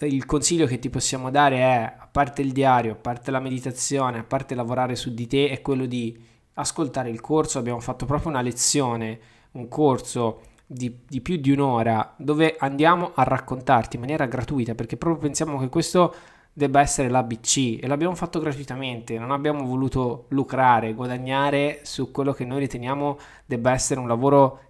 Il 0.01 0.26
consiglio 0.26 0.66
che 0.66 0.78
ti 0.78 0.90
possiamo 0.90 1.30
dare 1.30 1.57
è, 1.57 1.94
a 1.99 2.09
parte 2.11 2.42
il 2.42 2.53
diario, 2.53 2.92
a 2.92 2.96
parte 2.96 3.30
la 3.30 3.40
meditazione, 3.40 4.18
a 4.18 4.24
parte 4.24 4.55
lavorare 4.55 4.94
su 4.94 5.12
di 5.12 5.26
te, 5.26 5.49
è 5.49 5.61
quello 5.61 5.86
di 5.86 6.16
ascoltare 6.55 7.11
il 7.11 7.20
corso. 7.20 7.59
Abbiamo 7.59 7.80
fatto 7.80 8.07
proprio 8.07 8.30
una 8.30 8.42
lezione, 8.42 9.18
un 9.53 9.66
corso 9.66 10.42
di, 10.64 11.01
di 11.09 11.20
più 11.20 11.36
di 11.36 11.51
un'ora, 11.51 12.14
dove 12.16 12.55
andiamo 12.59 13.11
a 13.14 13.24
raccontarti 13.24 13.96
in 13.96 14.03
maniera 14.03 14.26
gratuita, 14.26 14.74
perché 14.76 14.96
proprio 14.96 15.22
pensiamo 15.22 15.59
che 15.59 15.68
questo 15.68 16.14
debba 16.59 16.80
essere 16.80 17.09
l'ABC 17.09 17.78
e 17.80 17.86
l'abbiamo 17.86 18.16
fatto 18.16 18.40
gratuitamente, 18.40 19.16
non 19.16 19.30
abbiamo 19.30 19.64
voluto 19.64 20.24
lucrare, 20.30 20.92
guadagnare 20.92 21.82
su 21.84 22.11
quello 22.11 22.32
che 22.32 22.44
noi 22.44 22.59
riteniamo 22.59 23.16
debba 23.46 23.70
essere 23.70 24.00
un 24.00 24.09
lavoro 24.09 24.62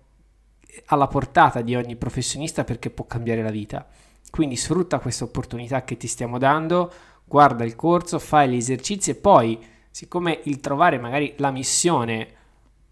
alla 0.87 1.07
portata 1.07 1.63
di 1.63 1.75
ogni 1.75 1.97
professionista 1.97 2.63
perché 2.63 2.91
può 2.91 3.07
cambiare 3.07 3.43
la 3.43 3.51
vita. 3.51 3.87
Quindi 4.31 4.57
sfrutta 4.57 4.99
questa 4.99 5.25
opportunità 5.25 5.83
che 5.85 5.97
ti 5.97 6.07
stiamo 6.07 6.37
dando, 6.37 6.93
guarda 7.25 7.65
il 7.65 7.75
corso, 7.75 8.19
fai 8.19 8.51
gli 8.51 8.57
esercizi 8.57 9.13
e 9.13 9.15
poi, 9.15 9.59
siccome 9.91 10.41
il 10.45 10.61
trovare 10.61 10.99
magari 10.99 11.33
la 11.39 11.51
missione 11.51 12.29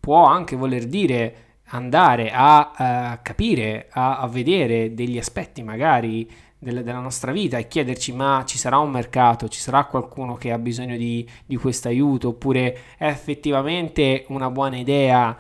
può 0.01 0.24
anche 0.24 0.57
voler 0.57 0.86
dire 0.86 1.36
andare 1.66 2.30
a, 2.30 2.70
a 2.74 3.12
eh, 3.12 3.18
capire, 3.20 3.88
a, 3.90 4.20
a 4.20 4.26
vedere 4.26 4.94
degli 4.94 5.18
aspetti 5.18 5.62
magari 5.62 6.26
del, 6.59 6.82
della 6.82 7.00
nostra 7.00 7.32
vita 7.32 7.59
e 7.59 7.68
chiederci 7.68 8.12
ma 8.12 8.44
ci 8.46 8.59
sarà 8.59 8.78
un 8.78 8.90
mercato, 8.90 9.48
ci 9.48 9.61
sarà 9.61 9.84
qualcuno 9.84 10.34
che 10.34 10.52
ha 10.52 10.59
bisogno 10.59 10.96
di, 10.96 11.28
di 11.44 11.57
questo 11.57 11.88
aiuto? 11.88 12.28
Oppure 12.28 12.78
è 12.96 13.07
effettivamente 13.07 14.24
una 14.28 14.50
buona 14.50 14.76
idea 14.76 15.36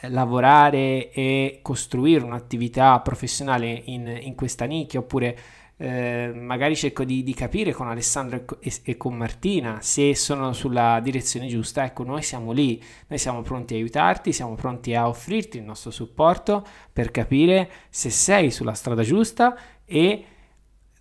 eh, 0.00 0.08
lavorare 0.08 1.10
e 1.10 1.58
costruire 1.62 2.24
un'attività 2.24 3.00
professionale 3.00 3.82
in, 3.86 4.18
in 4.22 4.34
questa 4.34 4.64
nicchia? 4.64 5.00
Oppure 5.00 5.38
eh, 5.82 6.30
magari 6.34 6.76
cerco 6.76 7.04
di, 7.04 7.22
di, 7.22 7.32
capire 7.32 7.72
con 7.72 7.88
Alessandro 7.88 8.44
e, 8.60 8.70
e, 8.82 8.96
con 8.98 9.16
Martina 9.16 9.78
se 9.80 10.14
sono 10.14 10.52
sulla 10.52 11.00
direzione 11.02 11.46
giusta. 11.46 11.84
Ecco, 11.84 12.04
noi 12.04 12.22
siamo 12.22 12.52
lì, 12.52 12.82
noi 13.06 13.18
siamo 13.18 13.40
pronti 13.40 13.72
a 13.72 13.76
aiutarti, 13.78 14.30
siamo 14.30 14.54
pronti 14.56 14.94
a 14.94 15.08
offrirti 15.08 15.56
il 15.56 15.62
nostro 15.62 15.90
supporto 15.90 16.66
per 16.92 17.10
capire 17.10 17.70
se 17.88 18.10
sei 18.10 18.50
sulla 18.50 18.74
strada 18.74 19.02
giusta 19.02 19.56
e 19.86 20.24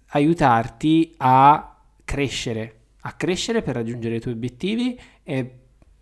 aiutarti 0.09 1.13
a 1.17 1.77
crescere, 2.03 2.75
a 3.01 3.13
crescere 3.13 3.61
per 3.61 3.75
raggiungere 3.75 4.15
i 4.15 4.19
tuoi 4.19 4.33
obiettivi 4.33 4.99
e 5.23 5.53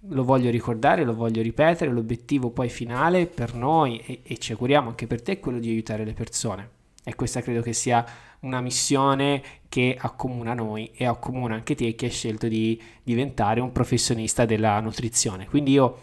lo 0.02 0.24
voglio 0.24 0.50
ricordare, 0.50 1.04
lo 1.04 1.16
voglio 1.16 1.42
ripetere, 1.42 1.92
l'obiettivo 1.92 2.52
poi 2.52 2.70
finale 2.70 3.26
per 3.26 3.54
noi 3.56 4.00
e, 4.06 4.22
e 4.24 4.38
ci 4.38 4.52
auguriamo 4.54 4.90
anche 4.90 5.08
per 5.08 5.22
te 5.22 5.34
è 5.34 5.40
quello 5.40 5.60
di 5.60 5.70
aiutare 5.70 6.06
le 6.06 6.14
persone. 6.14 6.76
E 7.04 7.16
questa 7.16 7.42
credo 7.42 7.62
che 7.62 7.74
sia 7.74 8.06
una 8.42 8.62
missione 8.62 9.42
che 9.70 9.98
accomuna 10.00 10.54
noi 10.54 10.92
e 10.94 11.06
accomuna 11.06 11.56
anche 11.56 11.76
te 11.76 11.96
che 11.96 12.06
hai 12.06 12.12
scelto 12.12 12.48
di 12.48 12.80
diventare 13.02 13.60
un 13.62 13.72
professionista 13.72 14.46
della 14.46 14.80
nutrizione. 14.80 15.48
Quindi 15.48 15.72
io, 15.72 15.98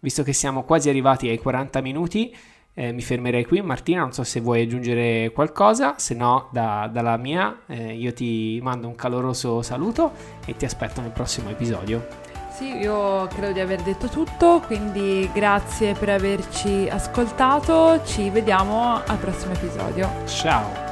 visto 0.00 0.22
che 0.22 0.32
siamo 0.32 0.64
quasi 0.64 0.88
arrivati 0.88 1.28
ai 1.28 1.38
40 1.38 1.80
minuti, 1.80 2.34
eh, 2.74 2.92
mi 2.92 3.02
fermerei 3.02 3.44
qui. 3.44 3.60
Martina, 3.60 4.00
non 4.00 4.12
so 4.12 4.24
se 4.24 4.40
vuoi 4.40 4.62
aggiungere 4.62 5.30
qualcosa, 5.32 5.94
se 5.98 6.14
no 6.14 6.48
da, 6.52 6.88
dalla 6.92 7.16
mia 7.16 7.62
eh, 7.66 7.94
io 7.94 8.12
ti 8.12 8.60
mando 8.62 8.88
un 8.88 8.94
caloroso 8.94 9.62
saluto 9.62 10.12
e 10.44 10.56
ti 10.56 10.64
aspetto 10.64 11.00
nel 11.00 11.10
prossimo 11.10 11.50
episodio. 11.50 12.06
Sì, 12.50 12.76
io 12.76 13.26
credo 13.28 13.52
di 13.52 13.60
aver 13.60 13.82
detto 13.82 14.08
tutto, 14.08 14.60
quindi 14.66 15.30
grazie 15.32 15.94
per 15.94 16.08
averci 16.08 16.88
ascoltato, 16.90 18.02
ci 18.04 18.30
vediamo 18.30 19.00
al 19.04 19.16
prossimo 19.18 19.52
episodio. 19.52 20.10
Ciao! 20.26 20.87